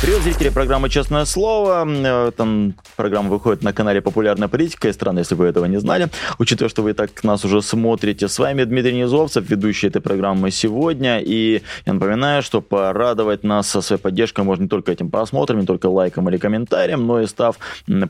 [0.00, 1.84] Привет, зрители программы «Честное слово».
[1.84, 4.88] Э, там программа выходит на канале «Популярная политика».
[4.88, 6.08] И странно, если вы этого не знали.
[6.38, 8.28] Учитывая, что вы так нас уже смотрите.
[8.28, 11.18] С вами Дмитрий Низовцев, ведущий этой программы сегодня.
[11.18, 15.66] И я напоминаю, что порадовать нас со своей поддержкой можно не только этим просмотром, не
[15.66, 17.58] только лайком или комментарием, но и став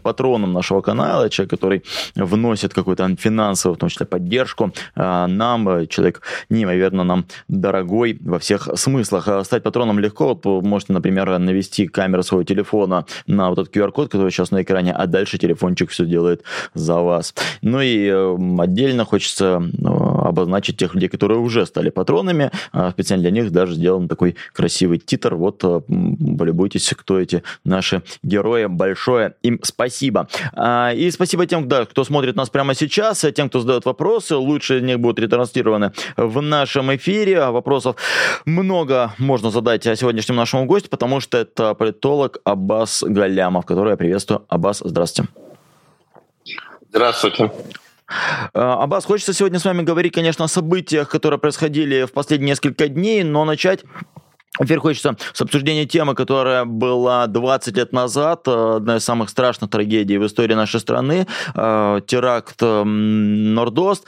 [0.03, 5.87] патроном нашего канала, человек, который вносит какую-то финансовую, в том числе, поддержку э, нам, э,
[5.87, 9.27] человек неимоверно нам дорогой во всех смыслах.
[9.47, 10.39] Стать патроном легко.
[10.45, 14.63] Вот можете, например, навести навести камеру своего телефона на вот этот QR-код, который сейчас на
[14.63, 16.43] экране, а дальше телефончик все делает
[16.75, 17.35] за вас.
[17.63, 22.51] Ну и эм, отдельно хочется ну, обозначить тех людей, которые уже стали патронами.
[22.73, 25.35] А специально для них даже сделан такой красивый титр.
[25.35, 25.81] Вот э,
[26.39, 28.67] полюбуйтесь, кто эти наши герои.
[28.67, 30.29] Большое им спасибо.
[30.53, 34.37] А, и спасибо тем, кто смотрит нас прямо сейчас, тем, кто задает вопросы.
[34.37, 37.51] Лучше из них будут ретранслированы в нашем эфире.
[37.51, 37.97] Вопросов
[38.45, 44.45] много можно задать сегодняшнему нашему гостю, потому что это политолог Аббас Галямов, который я приветствую.
[44.49, 45.31] Аббас, здравствуйте.
[46.91, 47.51] Здравствуйте.
[48.55, 52.89] А, Аббас, хочется сегодня с вами говорить, конечно, о событиях, которые происходили в последние несколько
[52.89, 53.85] дней, но начать
[54.59, 59.71] Теперь хочется с обсуждения темы, которая была 20 лет назад, э, одна из самых страшных
[59.71, 64.05] трагедий в истории нашей страны, э, теракт Нордост.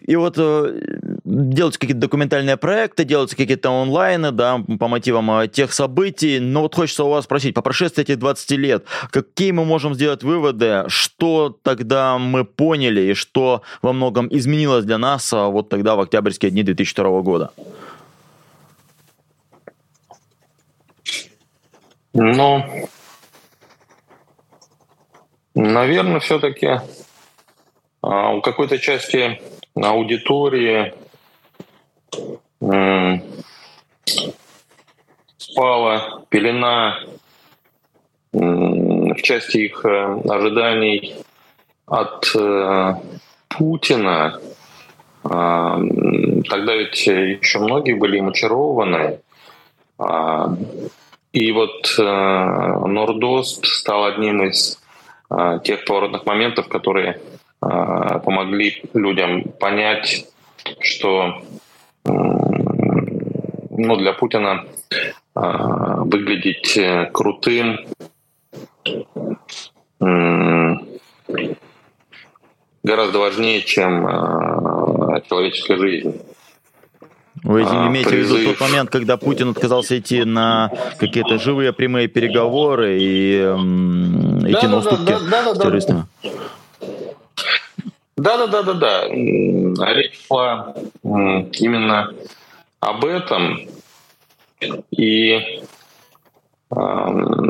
[0.00, 6.38] И вот э, делаются какие-то документальные проекты, делаются какие-то онлайны, да, по мотивам тех событий.
[6.38, 10.22] Но вот хочется у вас спросить, по прошествии этих 20 лет, какие мы можем сделать
[10.22, 16.00] выводы, что тогда мы поняли и что во многом изменилось для нас вот тогда в
[16.00, 17.50] октябрьские дни 2002 года?
[22.14, 22.62] Ну,
[25.54, 26.80] наверное, все-таки
[28.02, 29.40] а, у какой-то части
[29.74, 30.92] аудитории
[35.38, 36.98] спала пелена
[38.32, 41.14] в части их э, ожиданий
[41.86, 42.94] от э,
[43.48, 44.40] Путина.
[45.24, 45.78] А,
[46.48, 49.20] тогда ведь еще многие были им очарованы.
[49.98, 50.56] А,
[51.32, 54.78] и вот э, Нордост стал одним из
[55.64, 57.18] тех поворотных моментов, которые
[57.58, 60.26] помогли людям понять,
[60.80, 61.40] что
[62.04, 64.64] ну, для Путина
[65.34, 67.80] э, выглядеть э, крутым
[72.82, 76.20] гораздо важнее, чем э, человеческая жизнь.
[77.44, 78.36] Вы а, имеете призыв.
[78.36, 84.38] в виду тот момент, когда Путин отказался идти на какие-то живые прямые переговоры и эм,
[84.40, 86.04] идти да, на уступки да, да, да, с террористами?
[88.16, 89.08] Да, да, да, да, да.
[89.08, 90.74] Речь шла
[91.52, 92.12] именно
[92.80, 93.60] об этом.
[94.90, 95.60] И
[96.70, 97.48] эм,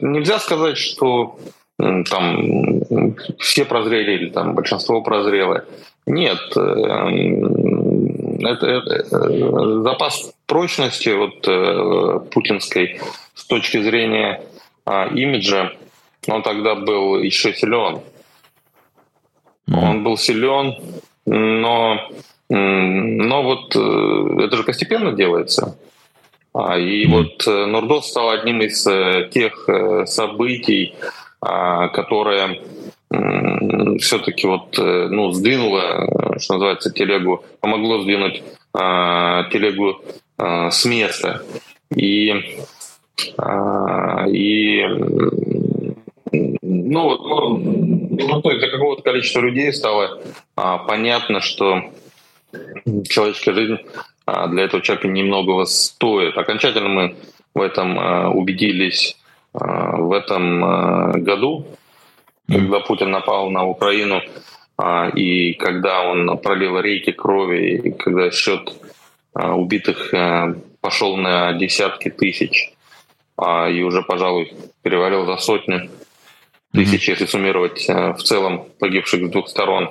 [0.00, 1.38] нельзя сказать, что
[1.78, 2.82] там
[3.38, 5.64] все прозрели или там большинство прозрело.
[6.06, 13.00] Нет, эм, это, это, э, запас прочности вот э, путинской
[13.34, 14.40] с точки зрения
[14.84, 15.72] а, имиджа,
[16.28, 18.00] он тогда был еще силен.
[19.68, 20.76] Он был силен,
[21.26, 22.08] но,
[22.48, 25.76] но вот э, это же постепенно делается.
[26.54, 28.82] А, и вот Нордос стал одним из
[29.30, 29.68] тех
[30.06, 30.94] событий,
[31.40, 32.60] а, которое
[33.98, 40.00] все-таки вот, э, ну, сдвинуло, что называется, телегу, помогло сдвинуть а, телегу
[40.38, 41.42] с места.
[41.94, 42.30] И,
[44.28, 44.84] и
[46.82, 47.58] ну,
[48.10, 50.20] ну, то есть для какого-то количества людей стало
[50.56, 51.82] а, понятно, что
[53.08, 53.78] человеческая жизнь
[54.24, 56.36] а, для этого человека немногого стоит.
[56.36, 57.16] Окончательно мы
[57.54, 59.16] в этом а, убедились
[59.54, 61.66] а, в этом а, году,
[62.48, 64.20] когда Путин напал на Украину,
[64.76, 68.72] а, и когда он пролил реки крови, и когда счет
[69.34, 70.14] убитых
[70.80, 72.72] пошел на десятки тысяч,
[73.38, 75.90] и уже, пожалуй, перевалил за сотню
[76.76, 79.90] тысяч, если суммировать в целом погибших с двух сторон.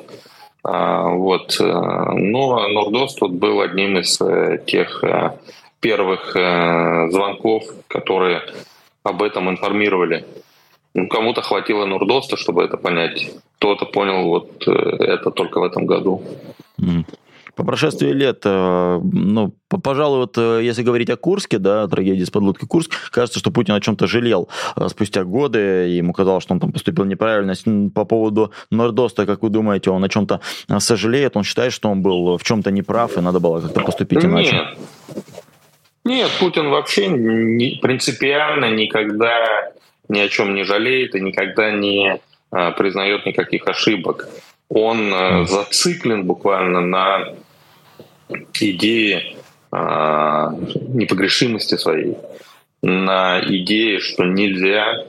[0.64, 1.58] Вот.
[1.60, 5.38] Но Нордост вот был одним из э, тех э,
[5.80, 8.42] первых э, звонков, которые
[9.04, 10.26] об этом информировали.
[10.96, 13.30] Ну, кому-то хватило Нурдоста, чтобы это понять.
[13.60, 16.24] Кто-то понял вот э, это только в этом году.
[17.56, 22.30] По прошествии лет, э, ну, пожалуй, вот э, если говорить о Курске, да, трагедии с
[22.30, 26.54] подлодкой Курск, кажется, что Путин о чем-то жалел э, спустя годы, и ему казалось, что
[26.54, 27.54] он там поступил неправильно.
[27.94, 30.42] По поводу Нордоста, как вы думаете, он о чем-то
[30.80, 31.38] сожалеет?
[31.38, 34.52] Он считает, что он был в чем-то неправ, и надо было как-то поступить иначе?
[34.52, 34.78] Нет.
[36.04, 39.72] Нет, Путин вообще не, принципиально никогда
[40.10, 42.20] ни о чем не жалеет и никогда не
[42.52, 44.28] признает никаких ошибок.
[44.70, 47.36] Он зациклен буквально на
[48.30, 49.36] идее
[49.72, 52.18] а, непогрешимости своей,
[52.82, 55.06] на идее, что нельзя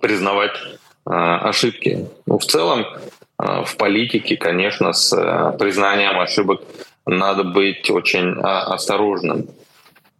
[0.00, 0.56] признавать
[1.04, 2.06] а, ошибки.
[2.26, 2.86] Ну, в целом,
[3.38, 6.62] а, в политике, конечно, с а, признанием ошибок
[7.06, 9.48] надо быть очень а, осторожным.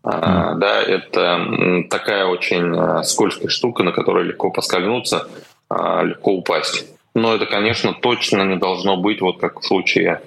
[0.02, 5.28] А, да, это такая очень а, скользкая штука, на которой легко поскользнуться,
[5.69, 6.87] а, легко упасть.
[7.14, 10.20] Но это, конечно, точно не должно быть вот как в случае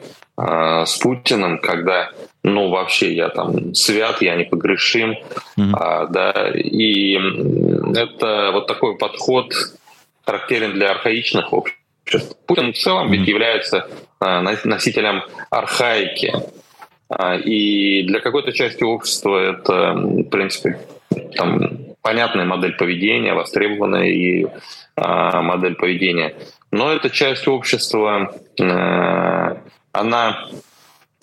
[0.45, 2.11] с Путиным, когда,
[2.43, 5.17] ну, вообще я там свят, я непогрешим,
[5.57, 5.71] mm-hmm.
[5.73, 7.17] а, да, и
[7.95, 9.53] это вот такой подход
[10.25, 12.37] характерен для архаичных обществ.
[12.45, 13.17] Путин в целом mm-hmm.
[13.17, 13.89] ведь является
[14.21, 16.33] носителем архаики,
[17.09, 20.79] а, и для какой-то части общества это, в принципе,
[21.35, 24.45] там, понятная модель поведения, востребованная и
[24.95, 26.35] а, модель поведения.
[26.71, 28.31] Но эта часть общества,
[28.61, 29.55] э,
[29.99, 30.47] она,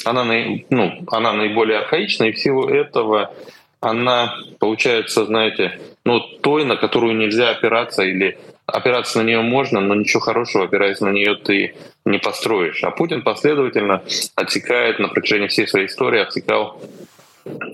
[0.04, 0.24] она,
[0.70, 3.32] ну, она наиболее архаична, и в силу этого
[3.80, 9.94] она получается, знаете, ну, той, на которую нельзя опираться или опираться на нее можно, но
[9.94, 12.82] ничего хорошего, опираясь на нее, ты не построишь.
[12.82, 14.02] А Путин последовательно
[14.34, 16.80] отсекает на протяжении всей своей истории, отсекал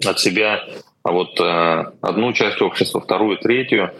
[0.04, 0.62] от себя
[1.02, 3.90] а вот э, одну часть общества, вторую, третью,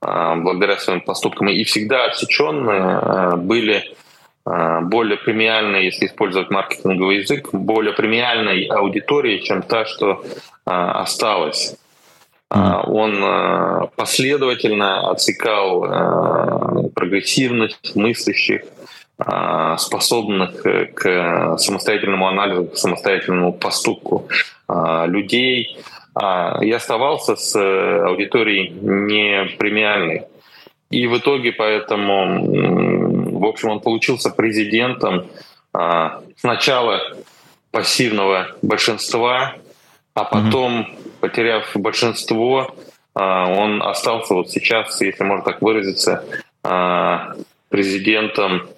[0.00, 1.48] э, благодаря своим поступкам.
[1.48, 3.84] И всегда отсеченные э, были
[4.44, 11.76] более премиальной, если использовать маркетинговый язык, более премиальной аудиторией, чем та, что э, осталась.
[12.54, 18.62] А, он а, последовательно отсекал а, прогрессивность мыслящих,
[19.78, 20.62] способных
[20.94, 24.26] к самостоятельному анализу, к самостоятельному поступку
[25.06, 25.78] людей,
[26.60, 30.22] и оставался с аудиторией не премиальной.
[30.90, 35.26] И в итоге поэтому, в общем, он получился президентом
[36.36, 37.00] сначала
[37.70, 39.54] пассивного большинства,
[40.14, 42.74] а потом mm-hmm потеряв большинство,
[43.14, 46.24] а, он остался вот сейчас, если можно так выразиться,
[46.64, 47.36] а,
[47.68, 48.68] президентом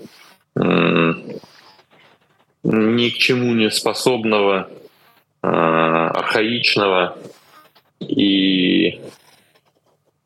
[2.66, 4.70] ни к чему не способного,
[5.43, 7.16] а, архаичного
[7.99, 9.00] и,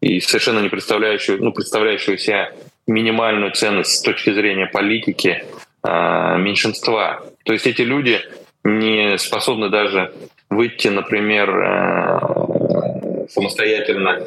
[0.01, 2.53] и совершенно не представляющего, ну, представляющего себя
[2.89, 5.45] минимальную ценность с точки зрения политики
[5.85, 7.23] меньшинства.
[7.45, 8.21] То есть эти люди
[8.65, 10.13] не способны даже
[10.51, 14.27] выйти, например, э, самостоятельно э,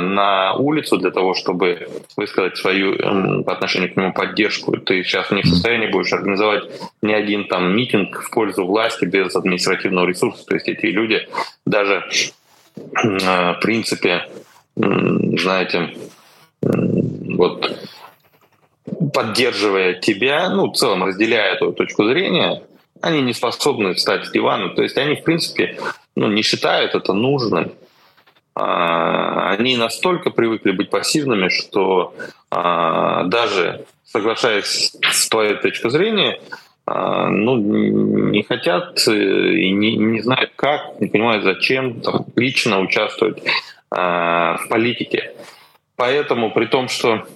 [0.00, 4.76] на улицу для того, чтобы высказать свою по отношению к нему поддержку.
[4.78, 6.64] Ты сейчас не в состоянии будешь организовать
[7.02, 10.44] ни один там митинг в пользу власти без административного ресурса.
[10.46, 11.28] То есть эти люди
[11.66, 12.04] даже
[12.74, 14.28] в принципе,
[14.74, 15.94] знаете,
[16.62, 17.81] вот
[19.12, 22.62] поддерживая тебя, ну, в целом разделяя эту точку зрения,
[23.00, 24.70] они не способны встать с дивана.
[24.70, 25.78] То есть они, в принципе,
[26.16, 27.72] ну, не считают это нужным.
[28.54, 32.14] А, они настолько привыкли быть пассивными, что
[32.50, 36.38] а, даже соглашаясь с твоей точки зрения,
[36.86, 43.42] а, ну, не хотят и не, не знают как, не понимают зачем там, лично участвовать
[43.90, 45.34] в политике.
[45.96, 47.26] Поэтому при том, что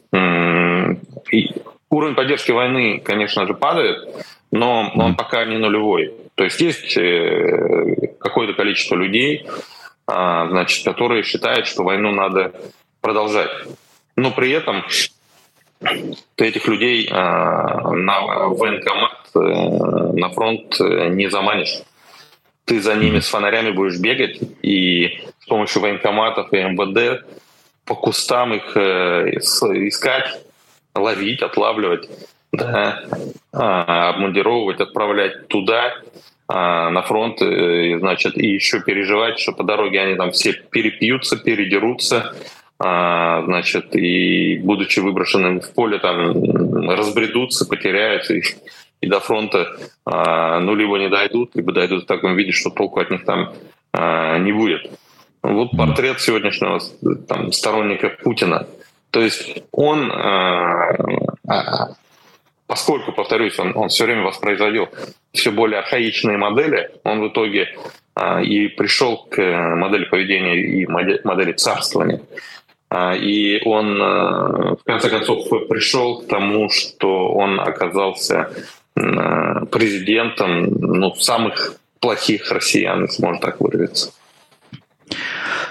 [1.90, 6.14] уровень поддержки войны, конечно же, падает, но он пока не нулевой.
[6.34, 9.46] То есть есть э, какое-то количество людей,
[10.06, 12.52] а, значит, которые считают, что войну надо
[13.00, 13.50] продолжать.
[14.16, 14.84] Но при этом
[16.36, 21.82] ты этих людей а, на военкомат, э, на фронт э, не заманишь.
[22.64, 27.24] Ты за ними с фонарями будешь бегать и с помощью военкоматов и МВД
[27.84, 30.45] по кустам их искать,
[30.96, 32.08] ловить, отлавливать
[32.52, 33.02] да,
[33.52, 35.94] а, обмундировывать, отправлять туда,
[36.48, 41.36] а, на фронт, э, значит, и еще переживать, что по дороге они там все перепьются,
[41.36, 42.34] передерутся,
[42.78, 48.42] а, значит, и будучи выброшенными в поле, там разбредутся, потеряются и,
[49.00, 53.10] и до фронта, ну, либо не дойдут, либо дойдут в таком виде, что толку от
[53.10, 53.52] них там
[53.92, 54.90] не будет.
[55.42, 56.80] Вот портрет сегодняшнего
[57.28, 58.66] там, сторонника Путина.
[59.16, 60.12] То есть он
[62.66, 64.90] поскольку, повторюсь, он, он все время воспроизводил
[65.32, 67.74] все более архаичные модели, он в итоге
[68.14, 72.20] а, и пришел к модели поведения и модели царствования.
[72.94, 78.50] И он, в конце концов, пришел к тому, что он оказался
[78.94, 84.12] президентом ну, самых плохих россиян, если можно так выразиться.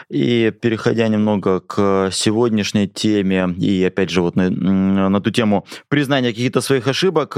[0.09, 6.29] И переходя немного к сегодняшней теме, и опять же вот на, на ту тему признания
[6.29, 7.37] каких-то своих ошибок,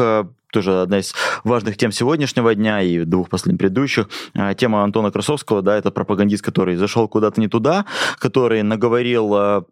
[0.57, 4.09] тоже одна из важных тем сегодняшнего дня и двух последних предыдущих.
[4.33, 7.85] А, тема Антона Красовского, да, это пропагандист, который зашел куда-то не туда,
[8.17, 9.65] который наговорил а,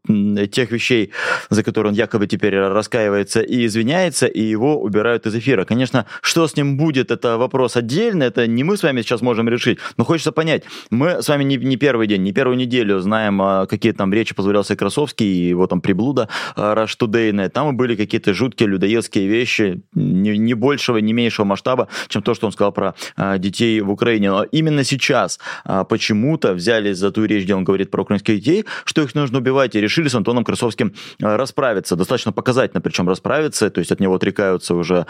[0.52, 1.12] тех вещей,
[1.50, 5.66] за которые он якобы теперь раскаивается и извиняется, и его убирают из эфира.
[5.66, 9.50] Конечно, что с ним будет, это вопрос отдельный, это не мы с вами сейчас можем
[9.50, 13.42] решить, но хочется понять, мы с вами не, не первый день, не первую неделю знаем,
[13.42, 18.36] а, какие там речи позволял себе Красовский и его там приблуда Раштудейная, там были какие-то
[18.36, 22.96] жуткие людоедские вещи, не, не большего, не меньшего масштаба, чем то, что он сказал про
[23.16, 24.30] а, детей в Украине.
[24.30, 28.66] Но именно сейчас а, почему-то взялись за ту речь, где он говорит про украинских детей,
[28.84, 31.96] что их нужно убивать, и решили с Антоном Красовским а, расправиться.
[31.96, 35.06] Достаточно показательно, причем расправиться, то есть от него отрекаются уже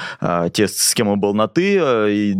[0.53, 1.75] те, с кем он был на «ты»,
[2.09, 2.33] и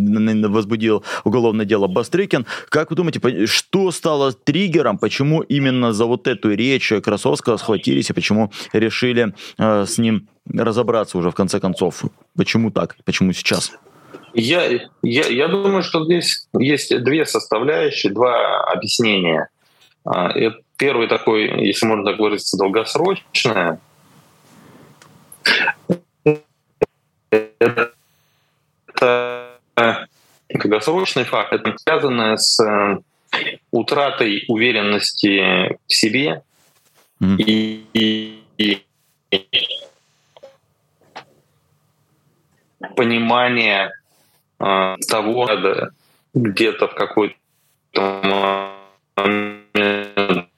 [0.47, 2.45] возбудил уголовное дело Бастрыкин.
[2.69, 8.13] Как вы думаете, что стало триггером, почему именно за вот эту речь Красовского схватились и
[8.13, 12.03] почему решили с ним разобраться уже в конце концов,
[12.37, 13.71] почему так, почему сейчас?
[14.33, 14.67] Я,
[15.01, 19.49] я, я думаю, что здесь есть две составляющие, два объяснения.
[20.05, 20.33] А,
[20.77, 23.79] первый такой, если можно так выразиться, долгосрочное.
[27.55, 27.91] Это
[30.49, 32.97] долгосрочный факт, это связанное с э,
[33.71, 36.43] утратой уверенности в себе
[37.21, 37.37] mm-hmm.
[37.37, 38.85] и, и, и
[42.95, 43.91] понимание
[44.59, 45.49] э, того,
[46.33, 47.35] где-то в какой-то
[49.15, 50.49] момент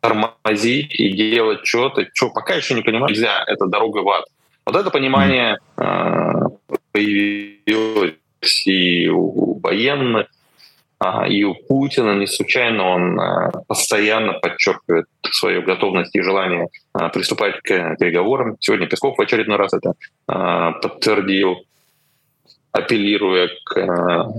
[0.00, 4.24] тормозить и делать что-то, что пока еще не понимаю, нельзя, это дорога в ад.
[4.66, 6.32] Вот это понимание э,
[6.92, 8.16] появилось
[8.66, 10.26] и у военных,
[11.26, 17.60] и у Путина не случайно он а, постоянно подчеркивает свою готовность и желание а, приступать
[17.60, 18.56] к переговорам.
[18.60, 19.94] Сегодня Песков в очередной раз это
[20.26, 21.64] подтвердил,
[22.72, 23.76] апеллируя к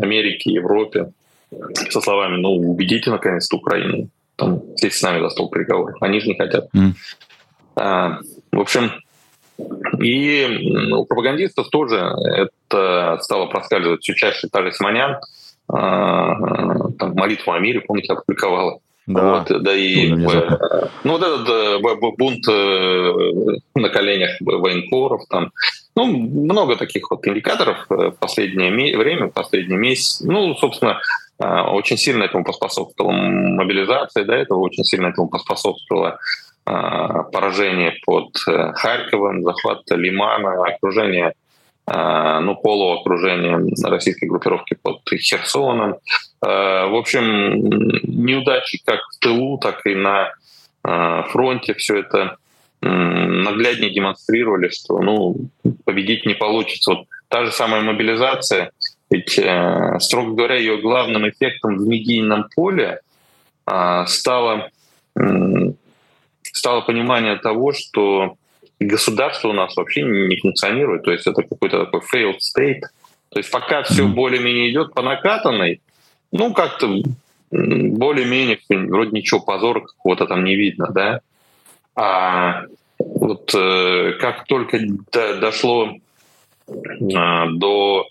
[0.02, 1.12] Америке, Европе
[1.90, 5.96] со словами «ну, убедите наконец-то Украину, там, сесть с нами за стол переговоров».
[6.02, 6.68] Они же не хотят.
[6.74, 6.94] Mm.
[7.76, 8.20] А,
[8.52, 8.92] в общем,
[10.02, 14.48] и у пропагандистов тоже это стало проскальзывать все чаще.
[14.52, 15.20] Та же Симонян, а,
[15.74, 18.80] там, молитву о мире, помните, опубликовала.
[19.06, 20.30] Да, вот, да и ну
[21.04, 21.80] вот этот э,
[22.18, 23.14] бунт э,
[23.76, 25.52] на коленях военкоров, там,
[25.94, 30.22] ну, много таких вот индикаторов в последнее время, в последний месяц.
[30.22, 31.02] Ну, собственно,
[31.38, 36.18] очень сильно этому поспособствовала мобилизация, до этого очень сильно этому поспособствовало
[36.64, 41.43] поражение под э, Харьковом, захват Лимана, окружение Э,
[41.86, 45.96] ну, полуокружение российской группировки под Херсоном.
[46.42, 47.60] Э, в общем,
[48.04, 50.32] неудачи как в тылу, так и на
[50.86, 52.38] э, фронте все это
[52.82, 55.38] нагляднее демонстрировали, что ну,
[55.86, 56.92] победить не получится.
[56.92, 58.72] Вот та же самая мобилизация,
[59.10, 59.40] ведь,
[60.04, 63.00] строго говоря, ее главным эффектом в медийном поле
[63.66, 64.70] стало,
[66.42, 68.36] стало понимание того, что
[68.80, 72.82] государство у нас вообще не функционирует, то есть это какой-то такой failed state.
[73.30, 75.82] То есть пока все более-менее идет по накатанной,
[76.32, 77.02] ну как-то
[77.52, 81.22] более-менее вроде ничего позора какого-то там не видно, да.
[81.96, 82.64] А
[83.00, 84.80] вот э, как только
[85.12, 85.96] до, дошло
[86.68, 86.72] э,
[87.52, 88.08] до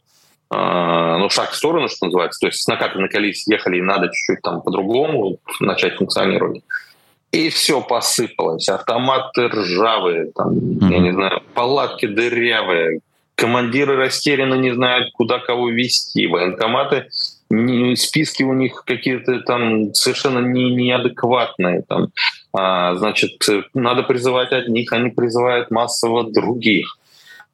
[0.50, 4.09] э, ну, шаг в сторону, что называется, то есть с накатанной количеством ехали, и надо
[4.09, 6.62] чуть-чуть там по-другому начать функционировать
[7.32, 8.68] и все посыпалось.
[8.68, 10.92] Автоматы ржавые, там, mm-hmm.
[10.92, 13.00] я не знаю, палатки дырявые,
[13.34, 17.06] командиры растеряны, не знают, куда кого вести, военкоматы
[17.96, 21.82] списки у них какие-то там совершенно не, неадекватные.
[21.86, 22.08] Там,
[22.52, 23.32] а, значит,
[23.74, 26.98] надо призывать одних, они призывают массово других.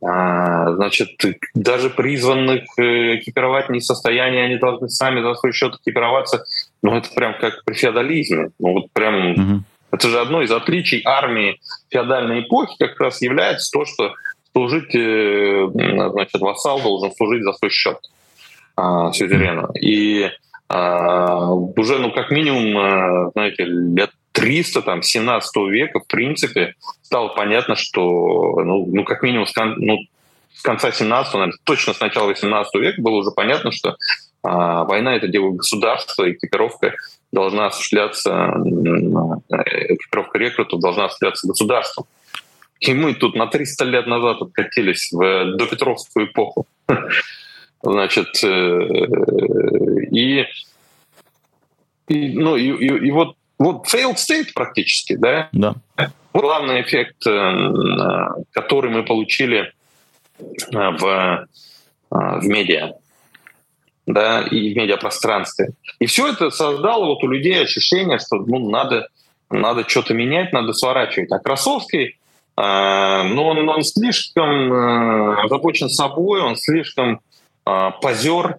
[0.01, 1.09] А, значит,
[1.55, 6.45] даже призванных э, экипировать не в состоянии, они должны сами за свой счет экипироваться.
[6.83, 8.51] Ну, это прям как при феодализме.
[8.61, 9.63] Ну, вот прям угу.
[9.91, 14.15] это же одно из отличий армии феодальной эпохи как раз является то, что
[14.53, 17.99] служить, э, значит, вассал должен служить за свой счет
[18.77, 19.71] а, сюзерена.
[19.81, 20.31] И
[20.69, 27.75] а, уже, ну, как минимум, знаете, лет 300, там, 17 века, в принципе, стало понятно,
[27.75, 28.01] что,
[28.63, 29.99] ну, ну как минимум, с, кон, ну,
[30.55, 33.97] с конца 17 наверное, точно с начала 18 века было уже понятно, что
[34.43, 36.95] а, война— это дело государства, экипировка
[37.33, 38.31] должна осуществляться,
[39.51, 42.07] экипировка рекрутов должна осуществляться государством.
[42.81, 46.67] И мы тут на 300 лет назад откатились в допетровскую эпоху.
[47.83, 48.89] Значит, э,
[50.13, 50.47] и,
[52.07, 55.49] и, ну, и, и, и вот, вот failed state практически, да?
[55.53, 55.75] Да.
[56.33, 59.73] Вот главный эффект, э, который мы получили
[60.39, 61.47] э, в,
[62.11, 62.95] в медиа
[64.09, 65.71] да, и в медиапространстве.
[65.99, 69.09] И все это создало вот у людей ощущение, что ну, надо,
[69.51, 71.31] надо что-то менять, надо сворачивать.
[71.31, 72.07] А Красовский,
[72.57, 77.21] э, ну, он, он слишком э, озабочен собой, он слишком
[77.67, 78.59] э, позер,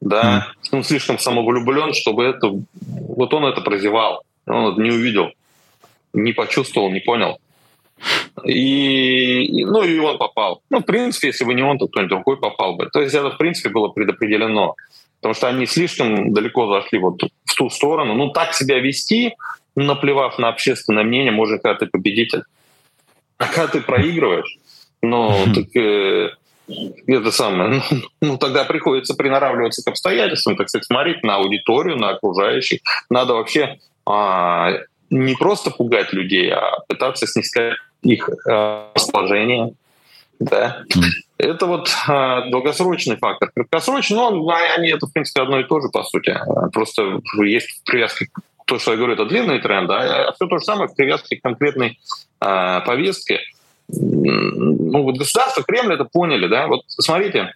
[0.00, 2.52] да, он слишком самовлюблен, чтобы это...
[3.08, 5.32] Вот он это прозевал, он это не увидел,
[6.12, 7.38] не почувствовал, не понял.
[8.44, 10.62] И, ну, и он попал.
[10.70, 12.88] Ну, в принципе, если бы не он, то кто-нибудь другой попал бы.
[12.90, 14.74] То есть это, в принципе, было предопределено.
[15.20, 18.14] Потому что они слишком далеко зашли вот в ту сторону.
[18.14, 19.34] Ну, так себя вести,
[19.74, 22.42] наплевав на общественное мнение, может, когда ты победитель.
[23.38, 24.58] А когда ты проигрываешь,
[25.02, 26.30] ну, так э,
[27.06, 32.10] это самое, ну, ну, тогда приходится приноравливаться к обстоятельствам, так сказать, смотреть на аудиторию, на
[32.10, 32.80] окружающих.
[33.10, 33.78] Надо вообще
[35.10, 39.72] не просто пугать людей, а пытаться снискать их э, расположение.
[40.38, 40.82] Да.
[40.94, 41.02] Mm.
[41.38, 43.50] Это вот э, долгосрочный фактор.
[43.54, 46.38] Краткосрочный, ну, они это, в принципе, одно и то же, по сути.
[46.72, 48.26] Просто есть привязка
[48.66, 51.36] то, что я говорю, это длинный тренд, а, а все то же самое в привязке
[51.36, 51.98] к конкретной
[52.40, 53.40] э, повестке.
[53.88, 56.66] Ну, вот государство, Кремль это поняли, да.
[56.66, 57.54] Вот смотрите,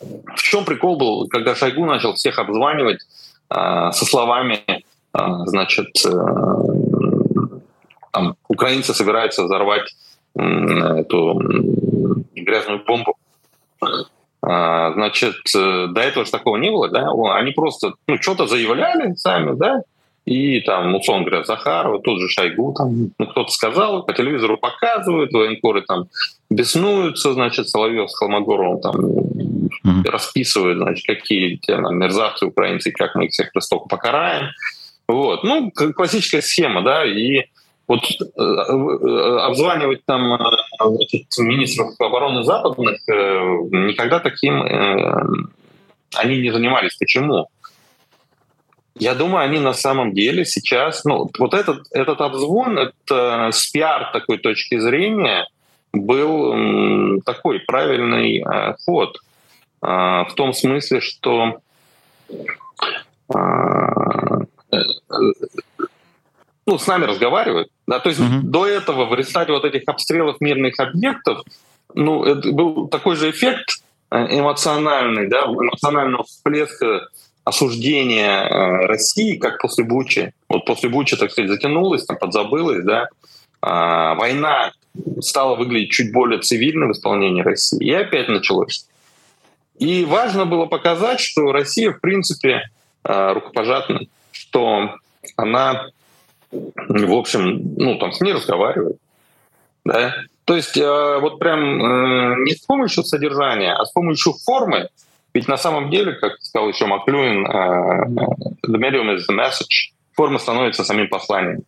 [0.00, 3.00] в чем прикол был, когда Шойгу начал всех обзванивать
[3.50, 4.62] э, со словами,
[5.14, 6.10] значит, э,
[8.12, 9.94] там, украинцы собираются взорвать
[10.34, 11.40] эту
[12.34, 13.16] грязную бомбу.
[14.46, 17.08] А, значит, э, до этого же такого не было, да?
[17.34, 19.82] Они просто ну, что-то заявляли сами, да?
[20.26, 25.32] И там, условно говоря, Захарова, тот же Шойгу, там, ну, кто-то сказал, по телевизору показывают,
[25.32, 26.06] военкоры там
[26.50, 30.10] беснуются, значит, Соловьев с Холмогоровым там mm-hmm.
[30.10, 34.48] расписывают, значит, какие те там, мерзавцы украинцы, как мы их всех жестоко покараем.
[35.06, 35.44] Вот.
[35.44, 37.44] Ну, классическая схема, да, и
[37.86, 40.38] вот э, э, обзванивать там э,
[40.80, 44.62] значит, министров обороны западных никогда таким
[46.14, 46.96] они не занимались.
[46.96, 47.48] Почему?
[48.96, 54.12] Я думаю, они на самом деле сейчас, ну, вот этот, этот обзвон, это с пиар
[54.12, 55.48] такой точки зрения
[55.92, 58.44] был такой правильный
[58.84, 59.18] ход.
[59.80, 61.60] В том смысле, что
[66.74, 67.68] ну, с нами разговаривают.
[67.86, 68.00] Да?
[68.00, 68.40] То есть угу.
[68.42, 71.42] до этого в результате вот этих обстрелов мирных объектов
[71.94, 77.08] ну, это был такой же эффект э, эмоциональный, да, эмоционального всплеска
[77.44, 80.32] осуждения э, России, как после Бучи.
[80.48, 83.08] Вот после Бучи, так сказать, затянулась, там, подзабылась, да,
[83.62, 84.72] а, война
[85.20, 88.86] стала выглядеть чуть более цивильно в исполнении России, и опять началось.
[89.78, 92.68] И важно было показать, что Россия, в принципе,
[93.04, 94.00] э, рукопожатна,
[94.32, 94.96] что
[95.36, 95.86] она
[96.88, 98.96] в общем, ну, там с ней разговаривают.
[99.84, 100.14] Да?
[100.44, 104.88] То есть э, вот прям э, не с помощью содержания, а с помощью формы.
[105.32, 108.06] Ведь на самом деле, как сказал еще Маклюин, э,
[108.66, 109.92] the medium is the message.
[110.12, 111.62] Форма становится самим посланием.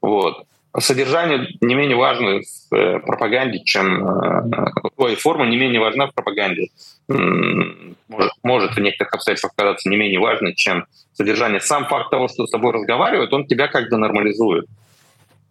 [0.00, 0.44] Вот.
[0.78, 4.06] Содержание не менее важно в э, пропаганде, чем...
[4.06, 6.68] Э, ой, форма не менее важна в пропаганде.
[7.08, 10.84] Может, может в некоторых обстоятельствах казаться не менее важной, чем
[11.20, 11.60] содержание.
[11.60, 14.64] Сам факт того, что с тобой разговаривают, он тебя как бы нормализует.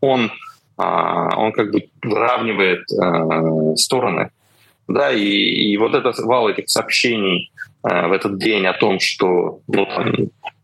[0.02, 0.32] Он,
[0.78, 4.32] а, он как бы выравнивает э, стороны.
[4.88, 7.52] Да, и, и вот этот вал этих сообщений
[7.84, 10.14] в этот день о том, что ну, там,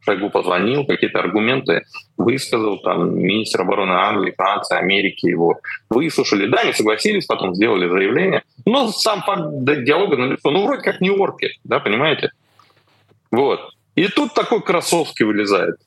[0.06, 1.84] Шойгу позвонил, какие-то аргументы
[2.18, 8.44] высказал, там, министр обороны Англии, Франции, Америки его выслушали, да, не согласились, потом сделали заявление.
[8.65, 12.32] Но сам факт диалога ну, вроде как Нью-Йорке, да, понимаете?
[13.32, 13.74] Вот.
[13.95, 15.77] И тут такой Красовский вылезает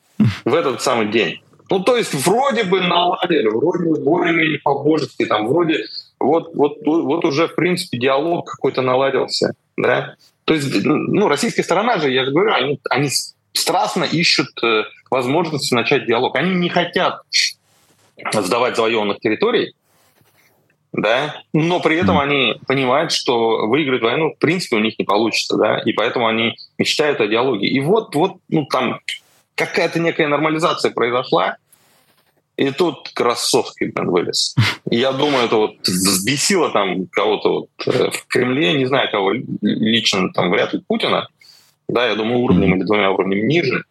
[0.45, 1.41] в этот самый день.
[1.71, 5.85] Ну, то есть вроде бы наладили, вроде бы более-менее по-божески, там, вроде
[6.19, 10.17] вот, вот, вот уже, в принципе, диалог какой-то наладился, да.
[10.45, 13.11] То есть, ну, российская сторона же, я же говорю, они, они
[13.53, 16.37] страстно ищут э, возможности начать диалог.
[16.37, 17.21] Они не хотят
[18.33, 19.75] сдавать завоеванных территорий,
[20.93, 25.57] да, но при этом они понимают, что выиграть войну в принципе у них не получится,
[25.57, 27.69] да, и поэтому они мечтают о диалоге.
[27.69, 29.01] И вот, вот, ну там
[29.55, 31.57] какая-то некая нормализация произошла,
[32.57, 34.57] И тут кроссовки, вылез.
[34.91, 40.33] Я думаю, это вот взбесило там кого-то вот э, в Кремле, не знаю кого лично,
[40.33, 41.29] там вряд ли Путина.
[41.89, 43.85] Да, я думаю, уровнем или двумя уровнями ниже.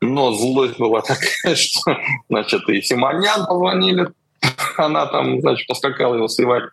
[0.00, 1.96] Но злость была такая, что,
[2.28, 4.08] значит, и Симонян позвонили,
[4.78, 6.64] она там, значит, поскакала его сливать.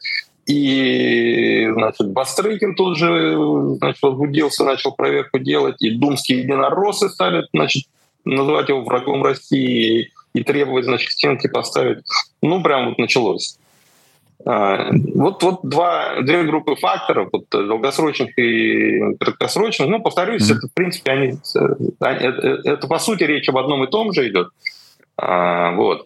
[0.48, 3.36] И, значит, Бастрыкин тут же,
[3.78, 5.82] значит, возбудился, начал проверку делать.
[5.82, 7.86] И думские единороссы стали, значит,
[8.26, 12.00] называть его врагом России и требовать, значит, стенки поставить.
[12.42, 13.58] Ну, прям вот началось.
[14.46, 19.90] А, вот, вот два, две группы факторов, вот долгосрочных и краткосрочных.
[19.90, 20.58] Ну, повторюсь, mm-hmm.
[20.58, 21.38] это, в принципе, они,
[22.00, 24.50] они это, это, по сути, речь об одном и том же идет.
[25.18, 26.06] А, вот.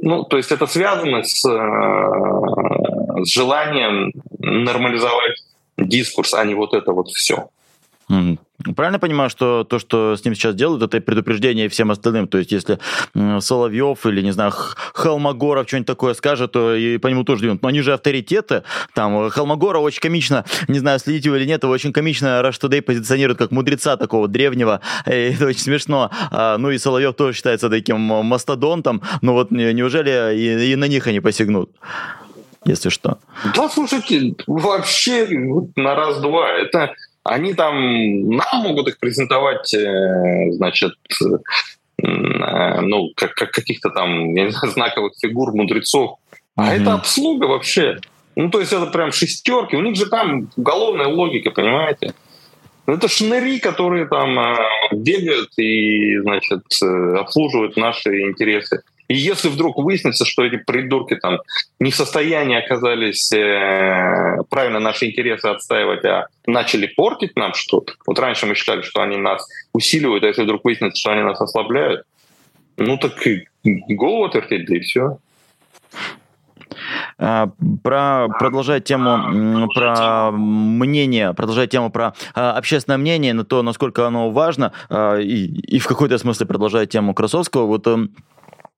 [0.00, 5.44] Ну, то есть это связано с, э, с желанием нормализовать
[5.76, 7.48] дискурс, а не вот это вот все.
[8.74, 12.26] Правильно понимаю, что то, что с ним сейчас делают, это предупреждение всем остальным?
[12.26, 12.80] То есть, если
[13.14, 14.52] Соловьев или, не знаю,
[14.94, 17.62] Холмогоров что-нибудь такое скажет, то и по нему тоже двинут.
[17.62, 18.64] Но они же авторитеты.
[18.94, 22.82] Там Холмогоров очень комично, не знаю, следите вы или нет, его очень комично Rush Today
[22.82, 24.80] позиционирует как мудреца такого древнего.
[25.06, 26.10] И это очень смешно.
[26.32, 29.02] А, ну и Соловьев тоже считается таким мастодонтом.
[29.22, 31.70] Ну вот неужели и, и на них они посягнут?
[32.64, 33.18] если что.
[33.54, 35.26] Да, слушайте, вообще
[35.76, 36.50] на раз-два.
[36.50, 36.92] Это
[37.28, 44.44] они там нам могут их презентовать, э, значит, э, ну, как, как каких-то там, я
[44.44, 46.18] не знаю, знаковых фигур, мудрецов.
[46.56, 46.80] А mm-hmm.
[46.80, 47.98] это обслуга вообще.
[48.36, 49.76] Ну, то есть это прям шестерки.
[49.76, 52.14] У них же там уголовная логика, понимаете?
[52.86, 54.56] Ну, это шныри, которые там э,
[54.92, 56.62] бегают и, значит,
[57.20, 58.82] обслуживают наши интересы.
[59.08, 61.38] И если вдруг выяснится, что эти придурки там
[61.80, 67.94] не в состоянии оказались э, правильно наши интересы отстаивать, а начали портить нам что-то.
[68.06, 71.40] Вот раньше мы считали, что они нас усиливают, а если вдруг выяснится, что они нас
[71.40, 72.04] ослабляют,
[72.76, 75.18] ну так и голову отвертеть, да и все.
[77.18, 77.50] А,
[77.82, 84.30] про, продолжая тему про мнение, продолжая тему про а, общественное мнение, на то, насколько оно
[84.30, 88.10] важно, а, и, и в какой-то смысле продолжая тему Красовского, вот эм,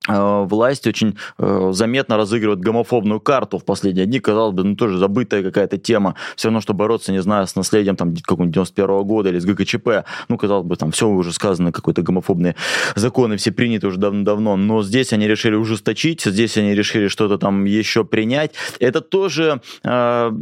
[0.09, 4.19] власть очень э, заметно разыгрывает гомофобную карту в последние дни.
[4.19, 6.15] Казалось бы, ну тоже забытая какая-то тема.
[6.37, 10.07] Все равно, что бороться, не знаю, с наследием там какого-нибудь 91 года или с ГКЧП.
[10.29, 12.57] Ну, казалось бы, там все уже сказано, какой-то гомофобные
[12.97, 14.57] законы все приняты уже давно-давно.
[14.57, 18.53] Но здесь они решили ужесточить, здесь они решили что-то там еще принять.
[18.79, 20.33] Это тоже, э,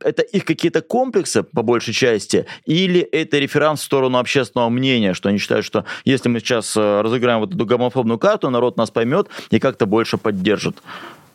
[0.00, 5.28] это их какие-то комплексы, по большей части, или это реферанс в сторону общественного мнения, что
[5.28, 9.03] они считают, что если мы сейчас э, разыграем вот эту гомофобную карту, народ нас поймет,
[9.04, 10.76] поймет и как-то больше поддержит.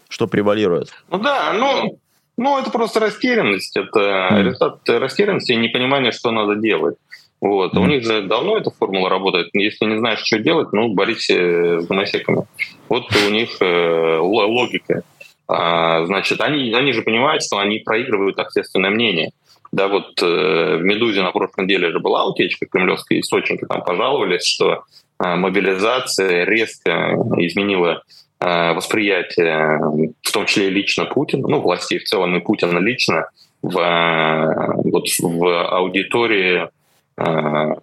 [0.10, 0.90] Что превалирует?
[1.12, 2.00] Ну да, ну,
[2.38, 3.78] ну это просто растерянность.
[3.78, 4.00] Это
[4.32, 4.44] mm.
[4.44, 6.96] результат растерянности и непонимание, что надо делать.
[7.42, 7.74] Вот.
[7.74, 7.80] Mm.
[7.80, 9.50] У них же давно эта формула работает.
[9.54, 12.46] Если не знаешь, что делать, ну, борись с гомосеками.
[12.90, 15.04] Вот у них э, логика.
[15.48, 19.32] А, значит, они, они же понимают, что они проигрывают общественное мнение.
[19.72, 24.46] Да, вот э, в «Медузе» на прошлой неделе же была утечка, кремлевские источники там пожаловались,
[24.46, 24.84] что
[25.24, 28.02] э, мобилизация резко изменила
[28.40, 29.80] э, восприятие,
[30.24, 33.30] в том числе лично Путина, ну, властей в целом и Путина лично,
[33.62, 36.68] в, э, вот, в аудитории
[37.18, 37.76] э,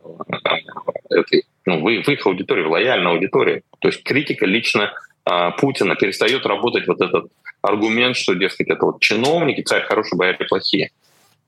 [1.11, 3.63] этой, ну, в, в их аудитории, в лояльной аудитории.
[3.79, 4.93] То есть критика лично
[5.25, 7.27] э, Путина перестает работать вот этот
[7.63, 10.91] аргумент, что, дескать, это вот чиновники, царь хороший, бояре плохие.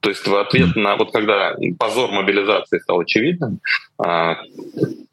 [0.00, 3.60] То есть в ответ на, вот когда позор мобилизации стал очевидным,
[3.98, 4.36] а,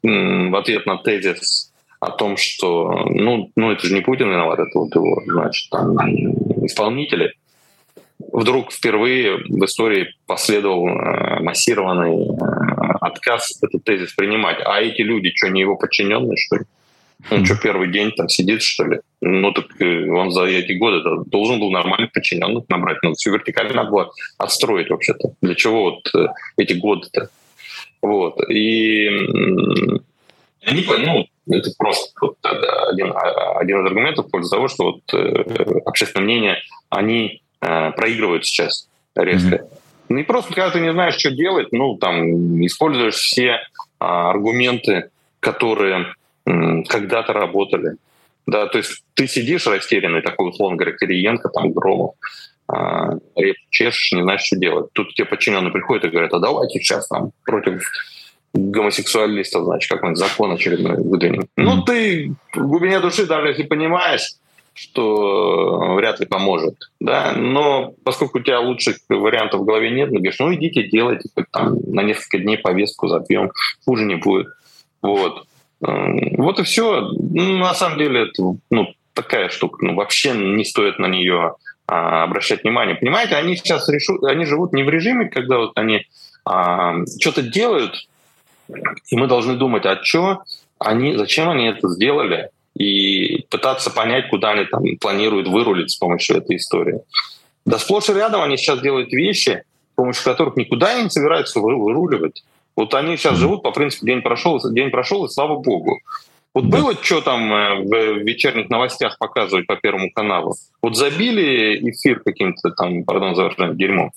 [0.02, 4.78] в ответ на тезис о том, что ну, ну это же не Путин виноват, это
[4.78, 5.96] вот его, значит, там
[6.64, 7.34] исполнители,
[8.32, 14.58] вдруг впервые в истории последовал э, массированный э, отказ этот тезис принимать.
[14.64, 16.64] А эти люди что, не его подчиненные, что ли?
[17.30, 19.00] Он что, первый день там сидит, что ли?
[19.20, 22.98] Ну, так э, он за эти годы должен был нормально подчиненных набрать.
[23.02, 25.34] Ну, всю вертикаль надо было отстроить вообще-то.
[25.40, 27.30] Для чего вот э, эти годы-то?
[28.02, 28.38] Вот.
[28.50, 29.08] И
[30.66, 35.14] они, ну, это просто вот один, а, один из аргументов в пользу того, что вот
[35.14, 35.44] э,
[35.84, 36.58] общественное мнение,
[36.90, 39.56] они э, проигрывают сейчас резко.
[39.56, 39.68] Mm-hmm.
[40.08, 43.58] Ну и просто, когда ты не знаешь, что делать, ну, там, используешь все э,
[43.98, 46.14] аргументы, которые
[46.46, 47.96] когда-то работали.
[48.46, 52.14] Да, то есть ты сидишь растерянный, такой, условно говоря, Кириенко, там, Громов,
[52.68, 53.14] а,
[53.70, 54.92] чешешь, не знаешь, что делать.
[54.92, 57.82] Тут тебе подчиненные приходят и говорят, а давайте сейчас там против
[58.54, 61.42] гомосексуалистов, значит, какой-нибудь закон очередной выдвинем.
[61.42, 61.46] Mm-hmm.
[61.56, 64.34] Ну, ты в глубине души, даже если понимаешь,
[64.72, 70.16] что вряд ли поможет, да, но поскольку у тебя лучших вариантов в голове нет, ну,
[70.16, 73.50] говоришь, ну, идите, делайте, там, на несколько дней повестку забьем,
[73.84, 74.48] хуже не будет.
[75.02, 75.46] Вот.
[75.80, 77.10] Вот и все.
[77.10, 79.84] Ну, на самом деле, это ну, такая штука.
[79.84, 81.54] Ну, вообще не стоит на нее
[81.86, 82.96] а, обращать внимание.
[82.96, 86.06] Понимаете, они сейчас решу, они живут не в режиме, когда вот они
[86.44, 88.08] а, что-то делают,
[89.08, 90.42] и мы должны думать, а что
[90.78, 96.36] они, зачем они это сделали, и пытаться понять, куда они там планируют вырулить с помощью
[96.36, 97.00] этой истории.
[97.64, 99.62] Да сплошь и рядом они сейчас делают вещи,
[99.92, 102.44] с помощью которых никуда не собираются выруливать.
[102.76, 105.98] Вот они сейчас живут по принципу день прошел, день прошел, и слава богу.
[106.54, 110.54] Вот было что там э, в вечерних новостях показывать по Первому каналу?
[110.80, 114.12] Вот забили эфир каким-то там, пардон за выражение, дерьмом.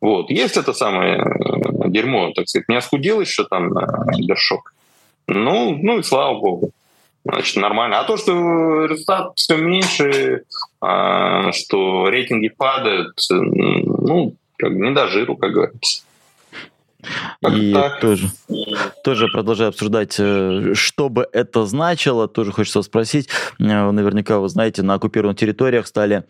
[0.00, 0.30] Вот.
[0.30, 3.70] Есть это самое э, дерьмо, так сказать, не оскудел еще там
[4.18, 4.72] вершок.
[5.26, 6.70] Ну, ну и слава богу.
[7.24, 8.00] Значит, нормально.
[8.00, 10.42] А то, что результат все меньше,
[10.80, 16.02] а, что рейтинги падают, ну, как не до жиру, как говорится.
[17.50, 18.00] И так.
[18.00, 18.30] тоже,
[19.04, 23.28] тоже продолжая обсуждать, э, что бы это значило, тоже хочется спросить.
[23.58, 26.24] Э, наверняка вы знаете, на оккупированных территориях стали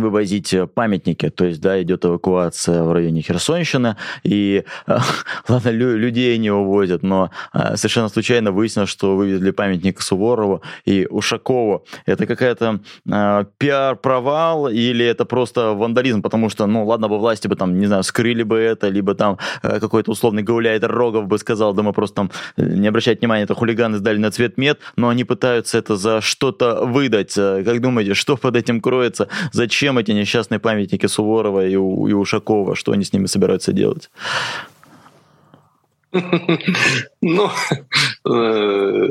[0.00, 4.98] вывозить э, памятники, то есть, да, идет эвакуация в районе Херсонщины, и, э,
[5.48, 11.06] ладно, лю- людей не увозят, но э, совершенно случайно выяснилось, что вывезли памятник Суворову и
[11.08, 11.84] Ушакову.
[12.06, 12.80] Это какая-то
[13.10, 17.86] э, пиар-провал или это просто вандализм, потому что, ну, ладно бы власти бы там, не
[17.86, 21.92] знаю, скрыли бы это, либо там э, какой-то условный гауляйтер Рогов бы сказал, да мы
[21.92, 25.96] просто там не обращать внимания, это хулиганы сдали на цвет мед, но они пытаются это
[25.96, 27.34] за что-то выдать.
[27.34, 29.28] Как думаете, что под этим кроется?
[29.52, 34.10] Зачем зачем эти несчастные памятники Суворова и, и Ушакова, что они с ними собираются делать?
[37.20, 37.50] Ну,
[38.26, 39.08] э,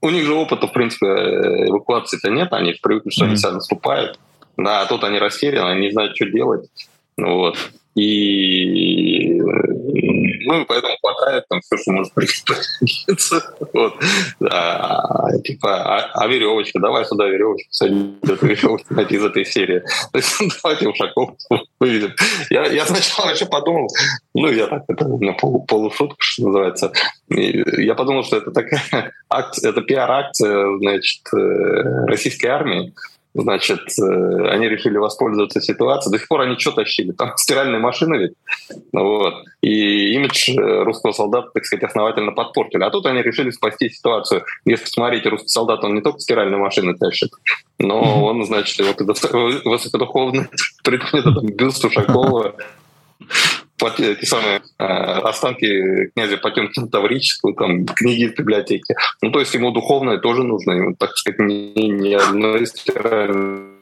[0.00, 4.18] у них же опыта, в принципе, эвакуации-то нет, они привыкли, что они себя наступают.
[4.56, 6.70] Да, а тут они растеряны, они не знают, что делать.
[7.18, 7.58] Вот.
[7.94, 13.54] И ну, поэтому хватает там все, что может пригодиться.
[13.72, 13.94] Вот.
[14.50, 19.80] А, типа, а, а веревочка, давай сюда веревочку, садить эту веревочку из этой серии.
[20.12, 21.30] То есть, давайте Ушаков
[21.80, 22.12] выведем.
[22.50, 23.88] Я, я сначала вообще подумал,
[24.34, 26.92] ну, я так, это на полу, полушутка, что называется.
[27.28, 32.94] И я подумал, что это такая акция, это пиар-акция, значит, э, российской армии,
[33.42, 36.12] значит, э, они решили воспользоваться ситуацией.
[36.12, 37.12] До сих пор они что тащили?
[37.12, 38.32] Там стиральные машины ведь.
[38.92, 39.34] Вот.
[39.60, 42.82] И имидж э, русского солдата, так сказать, основательно подпортили.
[42.82, 44.44] А тут они решили спасти ситуацию.
[44.64, 47.30] Если смотрите, русский солдат, он не только стиральные машины тащит,
[47.78, 49.20] но он, значит, вот
[49.64, 50.46] высокодуховный
[50.82, 52.54] предмет, бюст Ушакова,
[53.78, 58.94] эти самые э, останки князя Потемкина Таврического, там, книги из библиотеки.
[59.22, 63.72] Ну, то есть ему духовное тоже нужно, ему, так сказать, не, не одной стиральной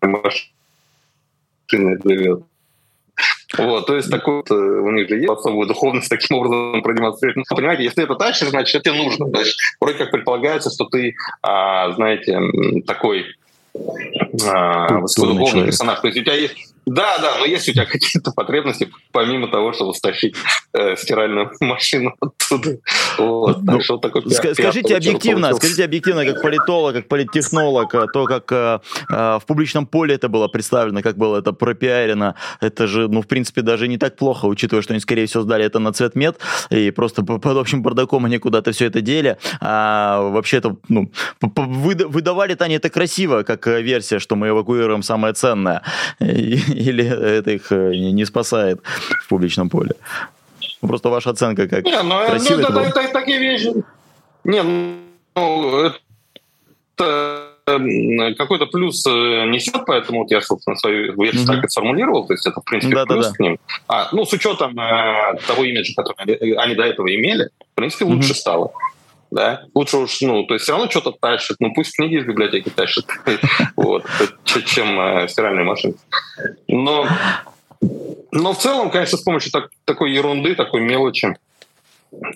[0.00, 2.42] машины живет.
[3.58, 7.36] Вот, то есть такой вот, э, у них же есть особую духовность таким образом продемонстрировать.
[7.36, 9.28] Ну, понимаете, если это тащишь, значит, это тебе нужно.
[9.28, 12.40] Значит, вроде как предполагается, что ты, а, знаете,
[12.86, 13.26] такой
[14.48, 16.00] а, высокодуховный персонаж.
[16.00, 19.72] То есть у тебя есть да, да, но есть у тебя какие-то потребности, помимо того,
[19.72, 20.34] чтобы стащить
[20.72, 22.78] э, стиральную машину оттуда.
[23.18, 25.56] Вот, ну, так, что такое пиар, скажите объективно, получился.
[25.56, 30.28] скажите объективно, как политолог, как политтехнолог, э, то, как э, э, в публичном поле это
[30.28, 34.46] было представлено, как было это пропиарено, это же, ну, в принципе, даже не так плохо,
[34.46, 36.38] учитывая, что они, скорее всего, сдали это на цвет мед,
[36.70, 39.36] и просто под общим бардаком они куда-то все это дели.
[39.60, 45.34] А вообще это, ну, выдавали-то они это красиво, как э, версия, что мы эвакуируем самое
[45.34, 45.82] ценное.
[46.90, 48.80] или это их э, не спасает
[49.24, 49.94] в публичном поле?
[50.80, 53.72] Просто ваша оценка как не, ну, красиво ну, это, это, это, такие вещи.
[54.44, 55.94] Не, ну, это
[58.36, 59.10] какой-то плюс э,
[59.46, 61.54] несет, поэтому вот я, собственно, свою версию mm-hmm.
[61.54, 63.36] так и сформулировал, то есть это, в принципе, да, плюс да, да.
[63.36, 63.58] к ним.
[63.86, 68.04] А, ну, с учетом э, того имиджа, который они, они до этого имели, в принципе,
[68.04, 68.36] лучше mm-hmm.
[68.36, 68.72] стало
[69.32, 72.68] да, лучше уж, ну, то есть все равно что-то тащит, ну, пусть книги из библиотеки
[72.68, 73.06] тащит,
[73.76, 74.04] вот,
[74.44, 75.94] чем э, стиральные машины.
[76.68, 77.06] Но,
[78.30, 81.34] но в целом, конечно, с помощью так, такой ерунды, такой мелочи,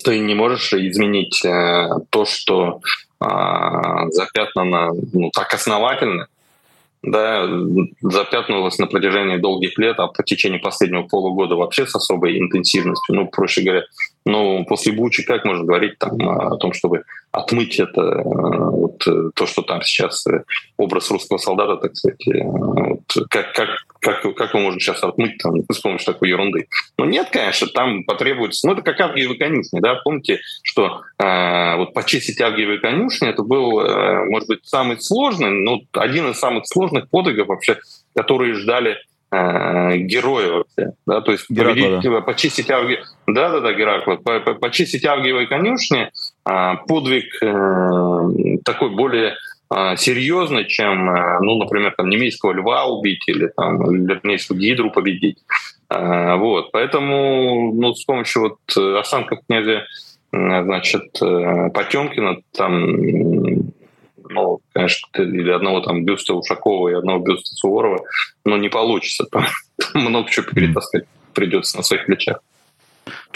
[0.05, 2.81] ты не можешь изменить э, то, что
[3.21, 3.27] э,
[4.11, 6.29] запятнано ну, так основательно,
[7.03, 7.47] да,
[8.01, 13.15] запятнулось на протяжении долгих лет, а по течение последнего полугода вообще с особой интенсивностью.
[13.15, 13.85] Ну, проще говоря,
[14.27, 19.31] ну, после Бучи как можно говорить там о том, чтобы отмыть это, э, вот, э,
[19.35, 20.43] то, что там сейчас э,
[20.77, 23.69] образ русского солдата, так сказать, вот, как, как,
[24.01, 26.67] как, как его можно сейчас отмыть там, с помощью такой ерунды?
[26.99, 31.95] Ну, нет, конечно, там потребуется, ну, это как Авгиевы конюшни, да, помните, что э, вот
[31.95, 37.09] почистить Авгиевы конюшни, это был, э, может быть, самый сложный, ну, один из самых сложных
[37.11, 37.79] подвигов вообще,
[38.13, 38.99] которые ждали
[39.31, 42.21] э, герой вообще, да, то есть Геракла, победить, да.
[42.21, 42.99] почистить Авги...
[43.27, 46.11] Да, да, да, Геракла, почистить Авгиевой конюшни,
[46.45, 49.37] а, подвиг э, такой более
[49.69, 55.39] а, серьезный, чем, э, ну, например, там, немецкого льва убить или там вернейскую гидру победить.
[55.89, 59.87] Вот, поэтому, ну, с помощью вот осанков князя,
[60.33, 63.71] значит, Потемкина, там
[64.31, 68.05] ну, конечно, или одного там бюста Ушакова и одного бюста Суворова,
[68.45, 69.27] но не получится.
[69.95, 72.41] Много чего перетаскать придется на своих плечах.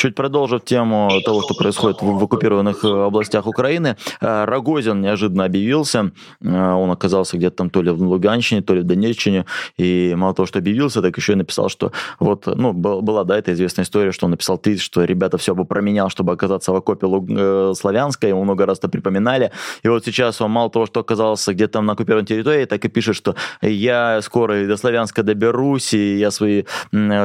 [0.00, 5.44] Чуть продолжив тему того, что происходит в, в оккупированных э, областях Украины, э, Рогозин неожиданно
[5.44, 6.12] объявился.
[6.42, 9.44] Э, он оказался где-то там то ли в Луганщине, то ли в Донеччине.
[9.76, 13.52] И мало того, что объявился, так еще и написал, что вот, ну, была, да, эта
[13.52, 17.04] известная история, что он написал твит, что ребята все бы променял, чтобы оказаться в окопе
[17.04, 17.28] Луг...
[17.76, 18.26] Славянска.
[18.26, 19.52] Ему много раз это припоминали.
[19.82, 22.88] И вот сейчас он мало того, что оказался где-то там на оккупированной территории, так и
[22.88, 26.64] пишет, что я скоро и до Славянска доберусь, и я свои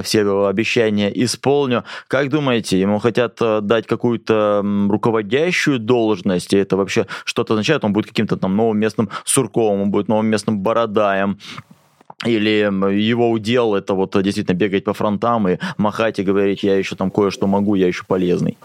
[0.03, 1.85] все обещания исполню.
[2.09, 7.83] Как думаете, знаете, ему хотят э, дать какую-то руководящую должность, и это вообще что-то означает,
[7.83, 11.37] он будет каким-то там новым местным Сурковым, он будет новым местным Бородаем,
[12.25, 16.95] или его удел это вот действительно бегать по фронтам и махать и говорить, я еще
[16.95, 18.57] там кое-что могу, я еще полезный.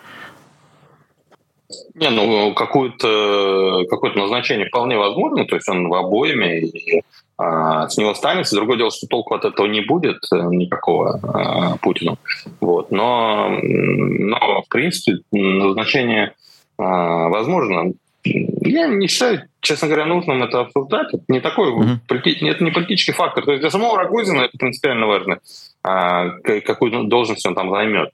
[1.94, 7.02] Не, ну какое-то какое назначение вполне возможно, то есть он в обоими, и
[7.42, 8.54] а, с него останется.
[8.54, 12.18] Другое дело, что толку от этого не будет э, никакого а, Путину.
[12.60, 12.90] Вот.
[12.90, 16.34] Но, но, в принципе, назначение
[16.76, 17.94] а, возможно.
[18.24, 21.14] Я не считаю, честно говоря, нужным это обсуждать.
[21.14, 22.50] Это не такой, mm-hmm.
[22.50, 23.46] это не политический фактор.
[23.46, 25.38] То есть для самого Рогозина это принципиально важно,
[25.82, 28.10] какую должность он там займет.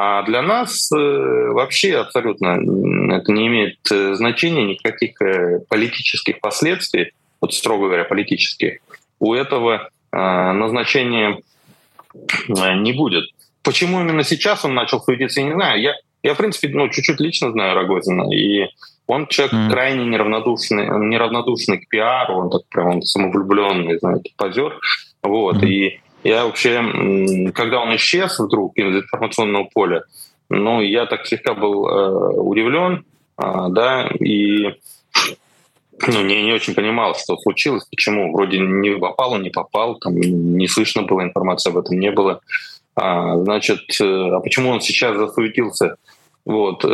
[0.00, 2.58] А для нас э, вообще абсолютно
[3.12, 5.18] это не имеет э, значения никаких
[5.68, 8.78] политических последствий вот строго говоря, политических,
[9.20, 11.40] у этого э, назначения
[12.14, 13.24] э, не будет.
[13.62, 15.80] Почему именно сейчас он начал суетиться, я не знаю.
[15.80, 18.68] Я, я в принципе, ну, чуть-чуть лично знаю Рогозина, и
[19.06, 19.70] он человек mm.
[19.70, 24.78] крайне неравнодушный, неравнодушный к пиару, он так прям он самовлюбленный, знаете, позер.
[25.22, 25.68] Вот, mm.
[25.68, 30.02] и я вообще, когда он исчез вдруг из информационного поля,
[30.50, 33.04] ну, я так слегка был э, удивлен,
[33.38, 34.74] э, да, и
[36.06, 38.32] ну, не, не очень понимал, что случилось, почему.
[38.32, 42.40] Вроде не попал, не попал, там не слышно было информации об этом, не было.
[42.94, 45.96] А, значит, э, а почему он сейчас засуетился?
[46.44, 46.84] Вот.
[46.84, 46.88] Э,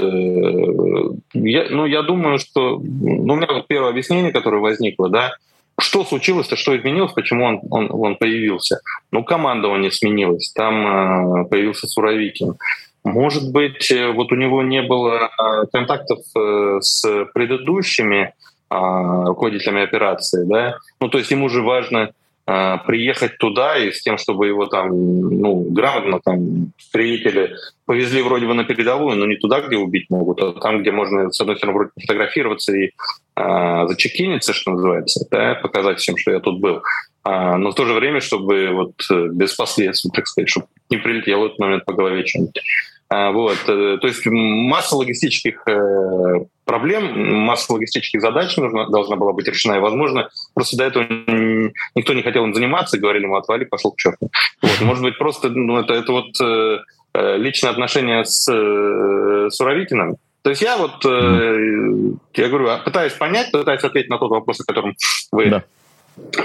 [1.34, 2.78] я, ну, я думаю, что...
[2.78, 5.32] Ну, у меня вот первое объяснение, которое возникло, да,
[5.78, 8.80] что случилось-то, что изменилось, почему он, он, он появился?
[9.10, 12.54] Ну, командование сменилось, там э, появился Суровикин.
[13.04, 15.30] Может быть, вот у него не было
[15.70, 16.20] контактов
[16.80, 18.32] с предыдущими
[18.70, 22.12] а, руководителями операции, да, ну то есть ему же важно
[22.46, 27.54] а, приехать туда и с тем, чтобы его там, ну, грамотно там строители
[27.86, 31.30] повезли вроде бы на передовую, но не туда, где убить могут, а там, где можно,
[31.30, 32.90] с одной стороны, вроде фотографироваться и
[33.34, 36.82] а, зачекиниться, что называется, да, показать всем, что я тут был.
[37.22, 40.98] А, но в то же время, чтобы вот э, без последствий, так сказать, чтобы не
[40.98, 42.60] прилетело в этот момент по голове что-нибудь.
[43.14, 43.58] А, вот.
[43.68, 49.76] Э, то есть масса логистических э, проблем, масса логистических задач нужна, должна была быть решена.
[49.76, 51.06] И, возможно, просто до этого
[51.94, 54.30] никто не хотел им заниматься, говорили ему, отвали, пошел к черту.
[54.62, 54.80] Вот.
[54.80, 56.78] Может быть, просто ну, это, это вот э,
[57.36, 58.44] личное отношение с
[59.50, 60.16] Суровикиным.
[60.42, 64.94] То есть я вот, я говорю, пытаюсь понять, пытаюсь ответить на тот вопрос, о котором
[65.30, 65.64] вы да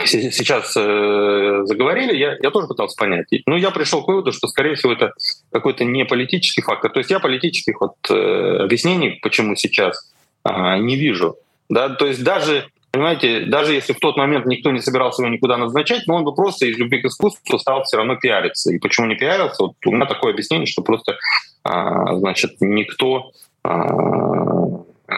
[0.05, 3.27] сейчас э, заговорили, я, я тоже пытался понять.
[3.45, 5.13] Ну, я пришел к выводу, что, скорее всего, это
[5.51, 6.91] какой-то не политический фактор.
[6.91, 10.11] То есть я политических вот, э, объяснений, почему сейчас,
[10.43, 11.35] э, не вижу.
[11.69, 11.89] Да?
[11.89, 16.07] То есть даже, понимаете, даже если в тот момент никто не собирался его никуда назначать,
[16.07, 18.73] но он бы просто из любви к искусству стал все равно пиариться.
[18.73, 19.63] И почему не пиарился?
[19.63, 21.69] Вот у меня такое объяснение, что просто, э,
[22.13, 23.31] значит, никто
[23.63, 23.69] э,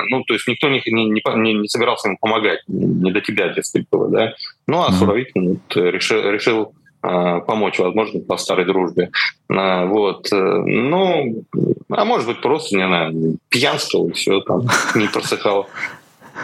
[0.09, 3.85] ну, то есть никто не, не, не, не собирался ему помогать, не до тебя, дескать,
[3.91, 4.33] было, да.
[4.67, 6.73] Ну, а Суровикин вот, решил, решил
[7.03, 9.11] э, помочь, возможно, по старой дружбе.
[9.49, 10.31] А, вот.
[10.31, 11.43] Э, ну,
[11.89, 14.61] а может быть, просто, не знаю, пьянствовал и все, там,
[14.95, 15.67] не просыхал.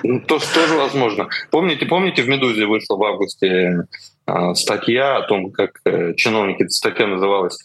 [0.04, 1.30] Ну, то, тоже возможно.
[1.52, 3.86] Помните, помните, в «Медузе» вышла в августе
[4.28, 7.58] э, статья о том, как э, чиновники, статья называлась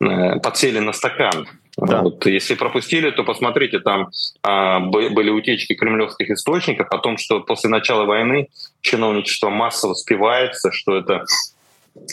[0.00, 1.46] э, «Подсели на стакан».
[1.76, 2.02] Да.
[2.02, 4.10] Вот, если пропустили, то посмотрите, там
[4.42, 8.48] а, были утечки кремлевских источников о том, что после начала войны
[8.80, 11.24] чиновничество массово спивается, что это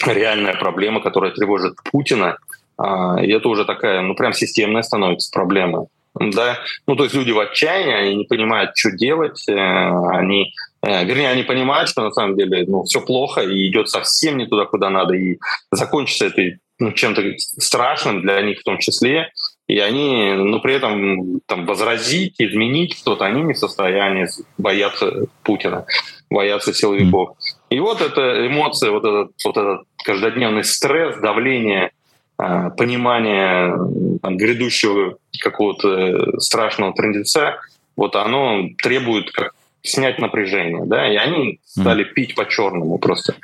[0.06, 2.38] реальная проблема, которая тревожит Путина.
[2.78, 5.88] А, и это уже такая, ну прям системная становится проблема.
[6.20, 10.54] да, ну то есть люди в отчаянии, они не понимают, что делать, э, они,
[10.84, 14.46] э, вернее, они понимают, что на самом деле, ну все плохо и идет совсем не
[14.46, 15.40] туда, куда надо, и
[15.72, 19.32] закончится это ну, чем-то страшным для них в том числе,
[19.68, 25.86] и они, ну, при этом там возразить, изменить что-то, они не в состоянии, бояться Путина,
[26.30, 27.38] бояться силовиков.
[27.70, 31.92] И вот эта эмоция, вот этот, вот этот каждодневный стресс, давление,
[32.38, 33.74] а, понимание
[34.22, 37.60] там, грядущего какого-то страшного трендеца,
[37.98, 39.54] вот оно требует как
[39.84, 43.36] снять напряжение, да, и они стали пить по-черному просто.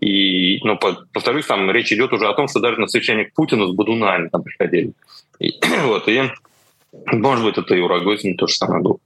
[0.00, 0.78] И, ну,
[1.12, 4.28] повторюсь, там речь идет уже о том, что даже на совещание к Путину с Бадунами
[4.28, 4.92] там приходили.
[5.38, 5.52] И,
[5.84, 6.22] вот, и,
[7.12, 8.98] может быть, это и у Рогозина то же самое было.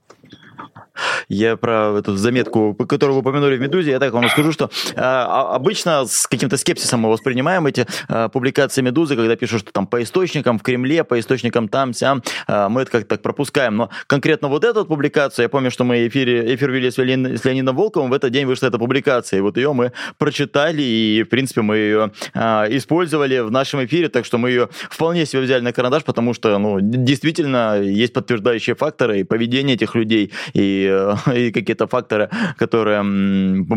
[1.29, 5.55] Я про эту заметку, которую вы упомянули в «Медузе», я так вам скажу, что а,
[5.55, 10.03] обычно с каким-то скепсисом мы воспринимаем эти а, публикации «Медузы», когда пишут, что там по
[10.03, 13.77] источникам в Кремле, по источникам там, сям, а, мы это как-то так пропускаем.
[13.77, 17.45] Но конкретно вот эту публикацию, я помню, что мы эфире, эфир вели с, Леонид, с
[17.45, 21.29] Леонидом Волковым, в этот день вышла эта публикация, и вот ее мы прочитали, и, в
[21.29, 25.63] принципе, мы ее а, использовали в нашем эфире, так что мы ее вполне себе взяли
[25.63, 31.51] на карандаш, потому что, ну, действительно, есть подтверждающие факторы и поведение этих людей, и и,
[31.53, 33.03] какие-то факторы, которые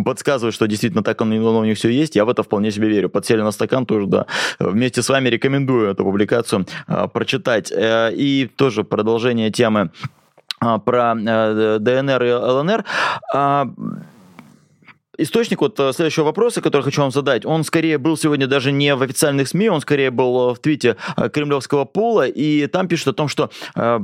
[0.04, 3.10] подсказывают, что действительно так оно, у них все есть, я в это вполне себе верю.
[3.10, 4.26] Подсели на стакан тоже, да.
[4.60, 7.72] Вместе с вами рекомендую эту публикацию а, прочитать.
[7.72, 9.92] Э, и тоже продолжение темы
[10.60, 12.86] а, про э, ДНР и ЛНР.
[13.34, 13.68] А,
[15.18, 18.96] источник вот э, следующего вопроса, который хочу вам задать, он скорее был сегодня даже не
[18.96, 23.08] в официальных СМИ, он скорее был э, в твите э, кремлевского пола, и там пишут
[23.10, 24.00] о том, что э,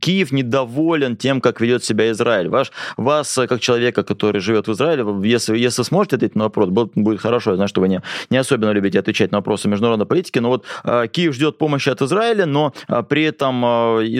[0.00, 2.48] Киев недоволен тем, как ведет себя Израиль.
[2.48, 7.20] Ваш, вас, как человека, который живет в Израиле, если, если сможете ответить на вопрос, будет
[7.20, 7.50] хорошо.
[7.50, 10.64] Я знаю, что вы не, не особенно любите отвечать на вопросы международной политики, но вот
[10.84, 13.68] э, Киев ждет помощи от Израиля, но э, при этом э,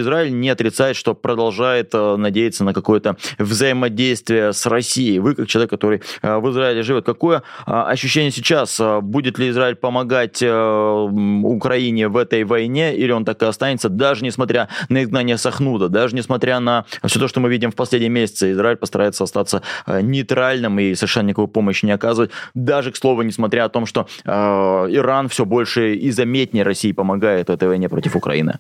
[0.01, 5.19] Израиль не отрицает, что продолжает э, надеяться на какое-то взаимодействие с Россией.
[5.19, 7.05] Вы, как человек, который в Израиле живет.
[7.05, 8.79] Какое э, ощущение сейчас?
[8.81, 14.25] Э, будет ли Израиль помогать Украине в этой войне, или он так и останется, даже
[14.25, 18.53] несмотря на изгнание Сахнуда, даже несмотря на все то, что мы видим в последние месяцы,
[18.53, 23.69] Израиль постарается остаться нейтральным и совершенно никакой помощи не оказывать, даже, к слову, несмотря о
[23.69, 28.59] том, что Иран все больше и заметнее России помогает этой войне против Украины.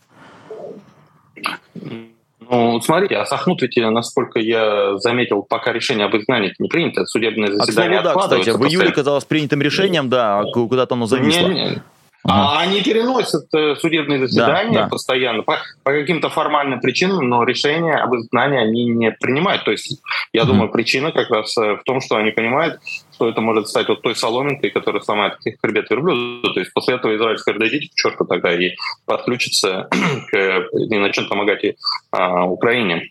[2.49, 7.53] Ну, смотрите, а Сахнут ведь, насколько я заметил, пока решение об изгнании не принято, судебное
[7.53, 11.49] заседание От слова, да, кстати, в июле казалось принятым решением, да, а куда-то оно зависло.
[11.49, 11.82] Не, не.
[12.29, 14.89] А они переносят э, судебные заседания да, да.
[14.89, 19.64] постоянно по, по каким-то формальным причинам, но решения об изгнании они не принимают.
[19.64, 20.01] То есть,
[20.33, 22.81] я mm думаю, причина как раз э, в том, что они понимают,
[23.14, 26.53] что это может стать вот той соломинкой, которая сломает хребет верблюда.
[26.53, 28.74] То есть после этого Израиль скажет, дойдите к черту тогда и
[29.07, 29.89] подключится
[30.31, 30.37] к,
[30.72, 31.77] и начнет помогать и,
[32.11, 33.11] а, Украине.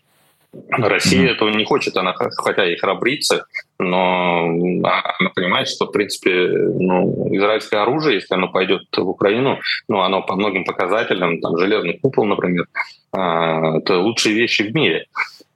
[0.70, 1.32] Россия mm-hmm.
[1.32, 3.46] этого не хочет, она хотя и храбрится,
[3.78, 10.00] но она понимает, что, в принципе, ну, израильское оружие, если оно пойдет в Украину, ну,
[10.00, 12.66] оно по многим показателям, там, железный купол, например,
[13.12, 15.06] а, это лучшие вещи в мире.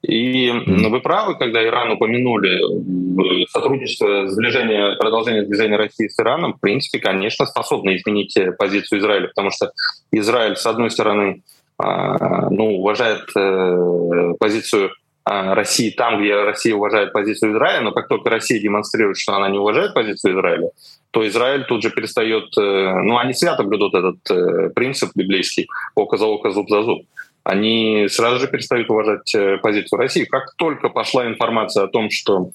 [0.02, 6.60] И ну, вы правы, когда Иран упомянули сотрудничество, сближение, продолжение сближения России с Ираном, в
[6.60, 9.72] принципе, конечно, способно изменить позицию Израиля, потому что
[10.10, 14.90] Израиль, с одной стороны, а, ну, уважает э, позицию
[15.24, 19.48] а, России там, где Россия уважает позицию Израиля, но как только Россия демонстрирует, что она
[19.48, 20.70] не уважает позицию Израиля,
[21.10, 26.16] то Израиль тут же перестает, э, ну, они свято блюдут этот э, принцип библейский «око
[26.16, 27.02] за око, зуб за зуб».
[27.42, 30.24] Они сразу же перестают уважать позицию России.
[30.24, 32.50] Как только пошла информация о том, что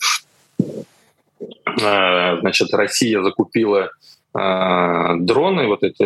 [1.76, 3.89] значит, Россия закупила
[4.32, 6.03] дроны, вот эти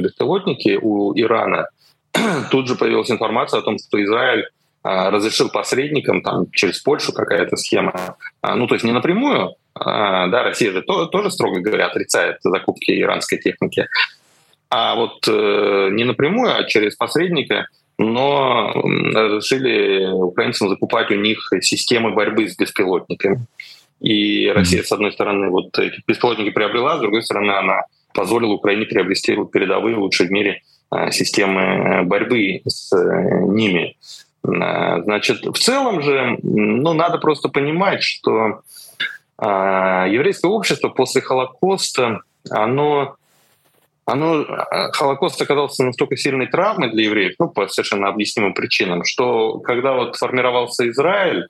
[0.00, 1.66] беспилотники у Ирана–
[2.50, 4.46] тут же появилась информация о том, что Израиль
[4.82, 10.26] а, разрешил посредникам там через Польшу какая-то схема, а, ну то есть не напрямую, а,
[10.28, 13.88] да, Россия же то, тоже строго говоря отрицает закупки иранской техники,
[14.70, 17.66] а вот э, не напрямую, а через посредника,
[17.98, 23.44] но разрешили украинцам закупать у них системы борьбы с беспилотниками.
[24.00, 27.82] И Россия, с одной стороны, вот эти беспилотники приобрела, с другой стороны, она
[28.14, 30.62] позволила Украине приобрести вот передовые, лучшие в мире
[31.10, 33.96] системы борьбы с э, ними.
[34.44, 38.60] Э, значит, в целом же, ну, надо просто понимать, что
[39.38, 43.16] еврейское общество после Холокоста, оно
[44.04, 44.46] оно,
[44.92, 50.16] Холокост оказался настолько сильной травмой для евреев, ну, по совершенно объяснимым причинам, что когда вот
[50.16, 51.48] формировался Израиль,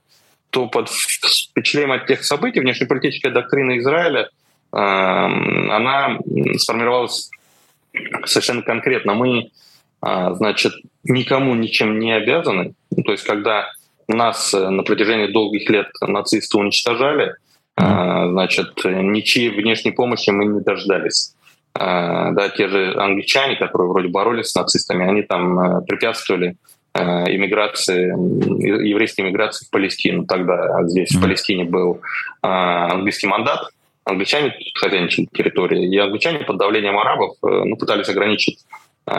[0.51, 4.29] то под впечатлением от тех событий внешнеполитическая доктрина Израиля,
[4.71, 6.19] она
[6.57, 7.31] сформировалась
[8.25, 9.15] совершенно конкретно.
[9.15, 9.51] Мы,
[10.01, 10.73] а, значит,
[11.05, 12.75] никому ничем не обязаны.
[13.05, 13.71] То есть, когда
[14.09, 17.35] нас на протяжении долгих лет нацисты уничтожали,
[17.79, 18.31] mm-hmm.
[18.31, 21.35] значит, ничьей внешней помощи мы не дождались.
[21.75, 26.57] Да, те же англичане, которые вроде боролись с нацистами, они там препятствовали
[26.95, 28.09] иммиграции,
[28.87, 30.27] еврейской иммиграции в Палестину.
[30.27, 32.03] Тогда здесь, в Палестине, был
[32.43, 33.71] английский мандат,
[34.05, 38.59] англичане хозяйничали территории, и англичане под давлением арабов э, ну, пытались ограничить
[39.07, 39.13] э,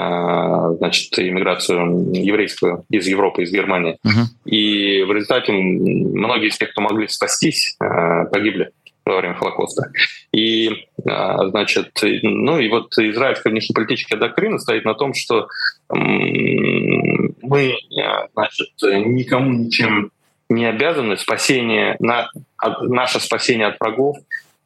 [0.78, 3.98] значит, иммиграцию еврейскую из Европы, из Германии.
[4.06, 4.26] Uh-huh.
[4.46, 8.72] И в результате многие из тех, кто могли спастись, э, погибли
[9.06, 9.92] во время Холокоста.
[10.32, 15.50] И, значит, ну и вот израильская внешнеполитическая доктрина стоит на том, что
[15.90, 17.76] мы,
[18.34, 20.10] значит, никому ничем
[20.48, 21.18] не обязаны.
[21.18, 22.30] Спасение, на,
[22.82, 24.16] наше спасение от врагов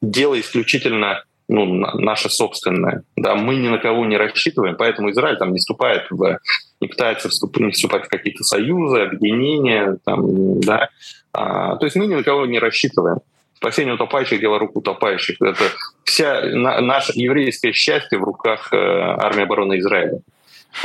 [0.02, 3.04] дело исключительно ну, наше собственное.
[3.16, 6.40] Да, мы ни на кого не рассчитываем, поэтому Израиль там не вступает в,
[6.82, 10.90] не пытается вступать, вступать в какие-то союзы, объединения, там, да.
[11.32, 13.20] А, то есть мы ни на кого не рассчитываем.
[13.56, 15.42] Спасение утопающих— дело рук утопающих.
[15.42, 15.64] Это
[16.04, 20.20] вся на, наше еврейское счастье в руках э, армии обороны Израиля.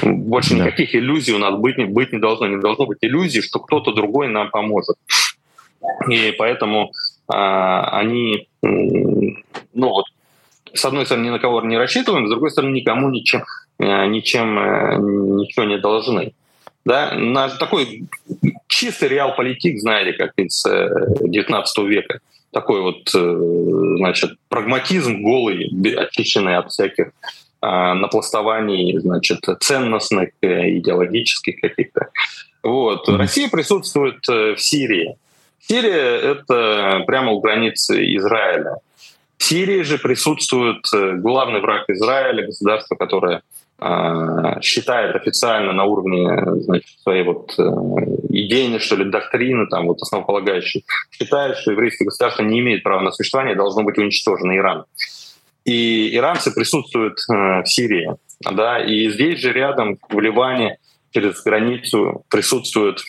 [0.03, 0.65] Больше да.
[0.65, 2.47] никаких иллюзий у нас быть не, быть не должно.
[2.47, 4.97] Не должно быть иллюзий, что кто-то другой нам поможет.
[6.09, 6.93] И поэтому
[7.28, 10.07] а, они, ну вот,
[10.74, 13.45] с одной стороны, ни на кого не рассчитываем, с другой стороны, никому ничем,
[13.78, 16.33] э, ничем э, ничего не должны.
[16.85, 18.09] Да, наш такой
[18.66, 22.20] чистый реал-политик, знаете, как из 19 э, века.
[22.51, 27.12] Такой вот, значит, прагматизм голый, очищенный от всяких
[27.62, 32.11] напластований, значит, ценностных, идеологических каких-то.
[32.62, 33.09] Вот.
[33.09, 35.16] Россия присутствует в Сирии.
[35.67, 38.77] Сирия— это прямо у границы Израиля.
[39.39, 43.43] В Сирии же присутствует э, главный враг Израиля, государство, которое
[43.81, 47.63] э, считает официально на уровне значит, своей вот э,
[48.29, 53.13] идейной, что ли, доктрины, там, вот основополагающей, считает, что еврейское государство не имеет права на
[53.13, 54.85] существование, должно быть уничтожено Иран.
[55.65, 58.17] И иранцы присутствуют в Сирии,
[58.51, 60.79] да, и здесь же рядом, в Ливане,
[61.13, 63.01] через границу присутствуют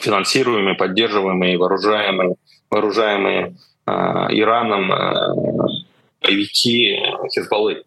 [0.00, 2.34] финансируемые, поддерживаемые, вооружаемые,
[2.70, 3.56] вооружаемые
[3.86, 5.86] э, Ираном э,
[6.22, 6.98] боевики
[7.34, 7.84] Хизбаллы.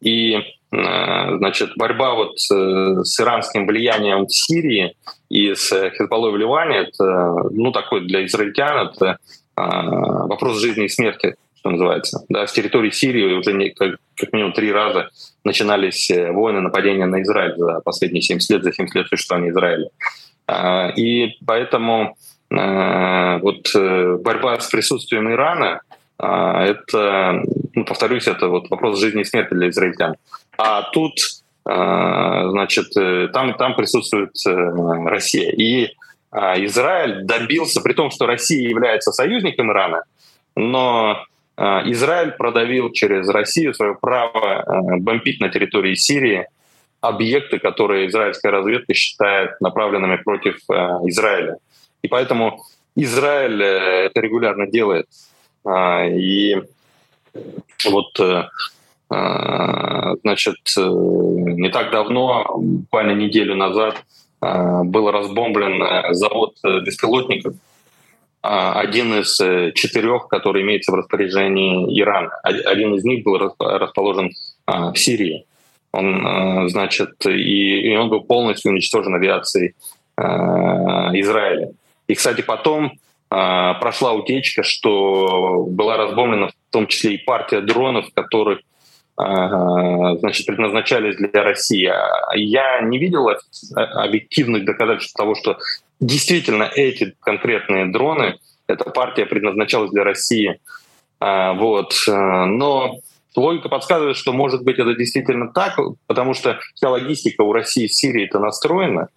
[0.00, 0.42] И э,
[0.72, 4.94] значит, борьба вот с, с иранским влиянием в Сирии
[5.28, 9.18] и с Хизбаллой в Ливане, это, ну, такой для израильтян, это
[9.56, 12.24] э, вопрос жизни и смерти, что называется.
[12.28, 15.10] Да, с территории Сирии уже не, как, как минимум три раза
[15.44, 19.90] начинались э, войны, нападения на Израиль за последние 70 лет, за 70 лет существования Израиля.
[20.50, 22.16] А, и поэтому
[22.50, 25.80] э, вот э, борьба с присутствием Ирана
[26.18, 27.42] а, это,
[27.74, 30.16] ну, повторюсь, это вот вопрос жизни и смерти для израильтян.
[30.58, 31.14] А тут,
[31.64, 35.52] а, значит, э, там, там присутствует Россия.
[35.52, 35.94] И
[36.32, 40.04] Израиль добился, при том, что Россия является союзником Ирана,
[40.54, 41.24] но
[41.56, 44.64] Израиль продавил через Россию свое право
[44.98, 46.46] бомбить на территории Сирии
[47.00, 50.74] объекты, которые израильская разведка считает направленными против э,
[51.06, 51.56] Израиля.
[52.02, 52.62] И поэтому
[52.94, 55.06] Израиль э, это регулярно делает.
[55.64, 56.62] А, и
[57.86, 58.44] вот э,
[60.22, 63.96] значит, не так давно, буквально неделю назад,
[64.40, 67.54] был разбомблен завод беспилотников,
[68.40, 69.36] один из
[69.74, 72.30] четырех, который имеется в распоряжении Ирана.
[72.44, 74.32] Один из них был расположен
[74.66, 75.44] в Сирии.
[75.92, 79.74] Он, э, значит, и, и он был полностью уничтожен авиацией
[80.16, 81.72] э, Израиля.
[82.06, 82.92] И, кстати, потом
[83.30, 88.60] э, прошла утечка, что была разбомблена в том числе и партия дронов, которых
[89.16, 91.84] значит, предназначались для России.
[91.84, 93.28] А я не видел
[93.74, 95.58] объективных доказательств того, что
[96.00, 100.58] действительно эти конкретные дроны, эта партия предназначалась для России.
[101.20, 101.92] Вот.
[102.06, 103.00] Но
[103.36, 107.94] Логика подсказывает, что, может быть, это действительно так, потому что вся логистика у России в
[107.94, 109.08] Сирии это настроена.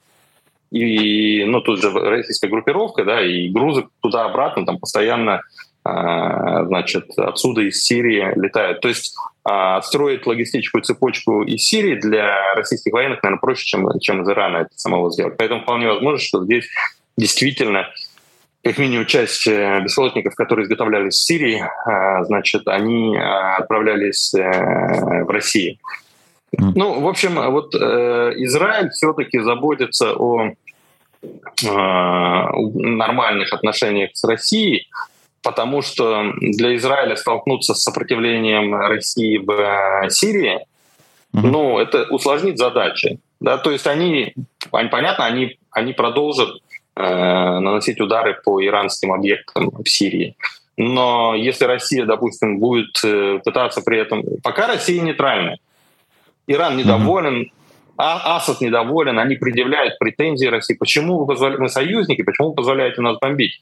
[0.71, 5.41] И, ну, тут же российская группировка, да, и грузы туда-обратно там постоянно,
[5.83, 8.81] а, значит, отсюда из Сирии летают.
[8.81, 14.23] То есть а, строить логистическую цепочку из Сирии для российских военных, наверное, проще, чем, чем
[14.23, 15.35] из Ирана это самого сделать.
[15.37, 16.65] Поэтому вполне возможно, что здесь
[17.17, 17.87] действительно
[18.63, 23.19] как минимум часть э, беспилотников, которые изготовлялись в Сирии, э, значит, они э,
[23.57, 25.77] отправлялись в Россию.
[26.57, 30.51] Ну, в общем, вот Израиль все-таки заботится о
[31.63, 34.87] нормальных отношениях с Россией,
[35.41, 40.59] потому что для Израиля столкнуться с сопротивлением России в Сирии,
[41.33, 43.17] ну, это усложнит задачи.
[43.43, 44.35] Да, то есть они,
[44.69, 46.59] понятно, они, они продолжат э,
[46.95, 50.35] наносить удары по иранским объектам в Сирии.
[50.77, 54.23] Но если Россия, допустим, будет э, пытаться при этом...
[54.43, 55.59] Пока Россия нейтральная.
[56.47, 57.51] Иран недоволен,
[57.97, 60.75] а Асад недоволен, они предъявляют претензии России.
[60.75, 63.61] Почему вы позволяете, мы союзники, почему вы позволяете нас бомбить?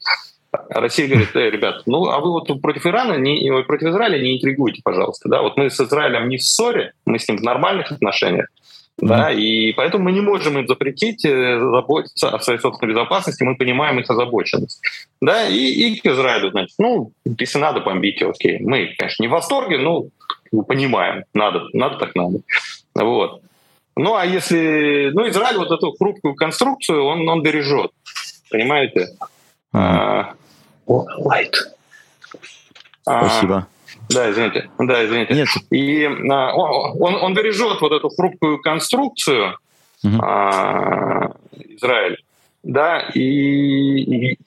[0.70, 4.82] Россия говорит, э, ребят, ну а вы вот против Ирана, не, против Израиля не интригуйте,
[4.84, 5.30] пожалуйста.
[5.30, 5.42] Да?
[5.42, 8.48] Вот мы с Израилем не в ссоре, мы с ним в нормальных отношениях.
[9.02, 13.56] Да, и поэтому мы не можем им запретить э, заботиться о своей собственной безопасности, мы
[13.56, 14.80] понимаем их озабоченность.
[15.20, 18.60] Да, и, и к Израилю, значит, ну, если надо, бомбите, окей.
[18.60, 20.06] Мы, конечно, не в восторге, но
[20.68, 22.42] понимаем, надо, надо так надо.
[22.94, 23.42] Вот.
[23.96, 25.10] Ну, а если...
[25.14, 27.92] Ну, Израиль вот эту хрупкую конструкцию, он, он бережет.
[28.50, 29.08] Понимаете?
[29.74, 30.34] А,
[30.88, 31.56] Light.
[33.02, 33.56] Спасибо.
[33.56, 33.68] А,
[34.14, 34.70] да, извините.
[34.80, 35.34] Да, извините.
[35.34, 35.48] Нет.
[35.72, 39.58] И а, он, он бережет вот эту хрупкую конструкцию
[40.04, 40.18] угу.
[40.22, 42.24] а, Израиль.
[42.64, 44.38] Да, и, и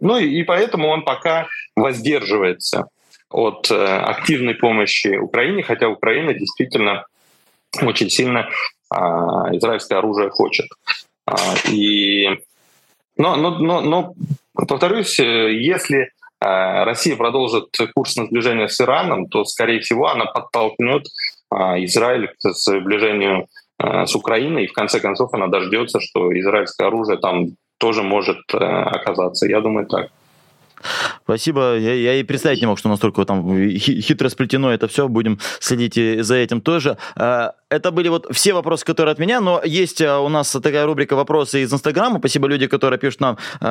[0.00, 2.88] ну и поэтому он пока воздерживается
[3.30, 7.04] от э, активной помощи Украине, хотя Украина действительно
[7.82, 8.48] очень сильно
[8.90, 10.66] а, израильское оружие хочет.
[11.26, 11.36] А,
[11.70, 12.28] и,
[13.16, 14.14] но, но, но, но
[14.54, 16.10] повторюсь, э, если
[16.40, 21.06] Россия продолжит курс на сближение с Ираном, то, скорее всего, она подтолкнет
[21.50, 23.46] а, Израиль к сближению
[23.78, 28.38] а, с Украиной, и в конце концов она дождется, что израильское оружие там тоже может
[28.54, 29.46] э, оказаться.
[29.46, 30.08] Я думаю, так.
[31.24, 31.76] Спасибо.
[31.76, 35.08] Я, я и представить не мог, что настолько там хитро сплетено это все.
[35.08, 36.98] Будем следить и за этим тоже.
[37.16, 40.86] А, это были вот все вопросы, которые от меня, но есть а, у нас такая
[40.86, 42.18] рубрика «Вопросы из Инстаграма».
[42.18, 43.66] Спасибо люди, которые пишут нам э,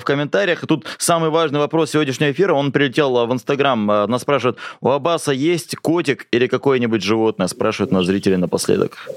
[0.00, 0.66] в комментариях.
[0.66, 2.54] Тут самый важный вопрос сегодняшнего эфира.
[2.54, 3.86] Он прилетел в Инстаграм.
[3.86, 7.46] Нас спрашивают, у Аббаса есть котик или какое-нибудь животное?
[7.46, 9.08] Спрашивают нас зрители напоследок.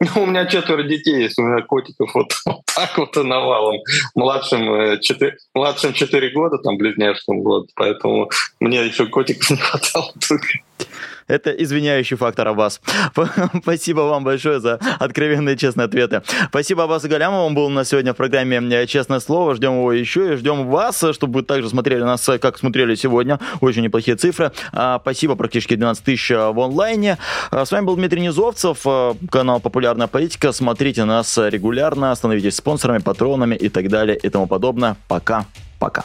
[0.16, 3.78] У меня четверо детей есть, у меня котиков вот, вот так вот и навалом.
[4.14, 8.30] Младшим 4, э, младшим 4 года, там близняшкам год, поэтому
[8.60, 10.48] мне еще котиков не хватало только.
[11.28, 12.80] Это извиняющий фактор Аббас.
[13.62, 16.22] Спасибо вам большое за откровенные честные ответы.
[16.48, 19.54] Спасибо Аббасу Галямову, он был у нас сегодня в программе «Честное слово».
[19.54, 23.40] Ждем его еще и ждем вас, чтобы вы также смотрели нас, как смотрели сегодня.
[23.60, 24.52] Очень неплохие цифры.
[24.72, 27.18] А, спасибо, практически 12 тысяч э, в онлайне.
[27.50, 28.84] А, с вами был Дмитрий Низовцев,
[29.30, 30.52] канал «Популярная политика».
[30.52, 34.96] Смотрите нас регулярно, становитесь спонсорами, патронами и так далее и тому подобное.
[35.08, 35.46] Пока.
[35.78, 36.04] Пока.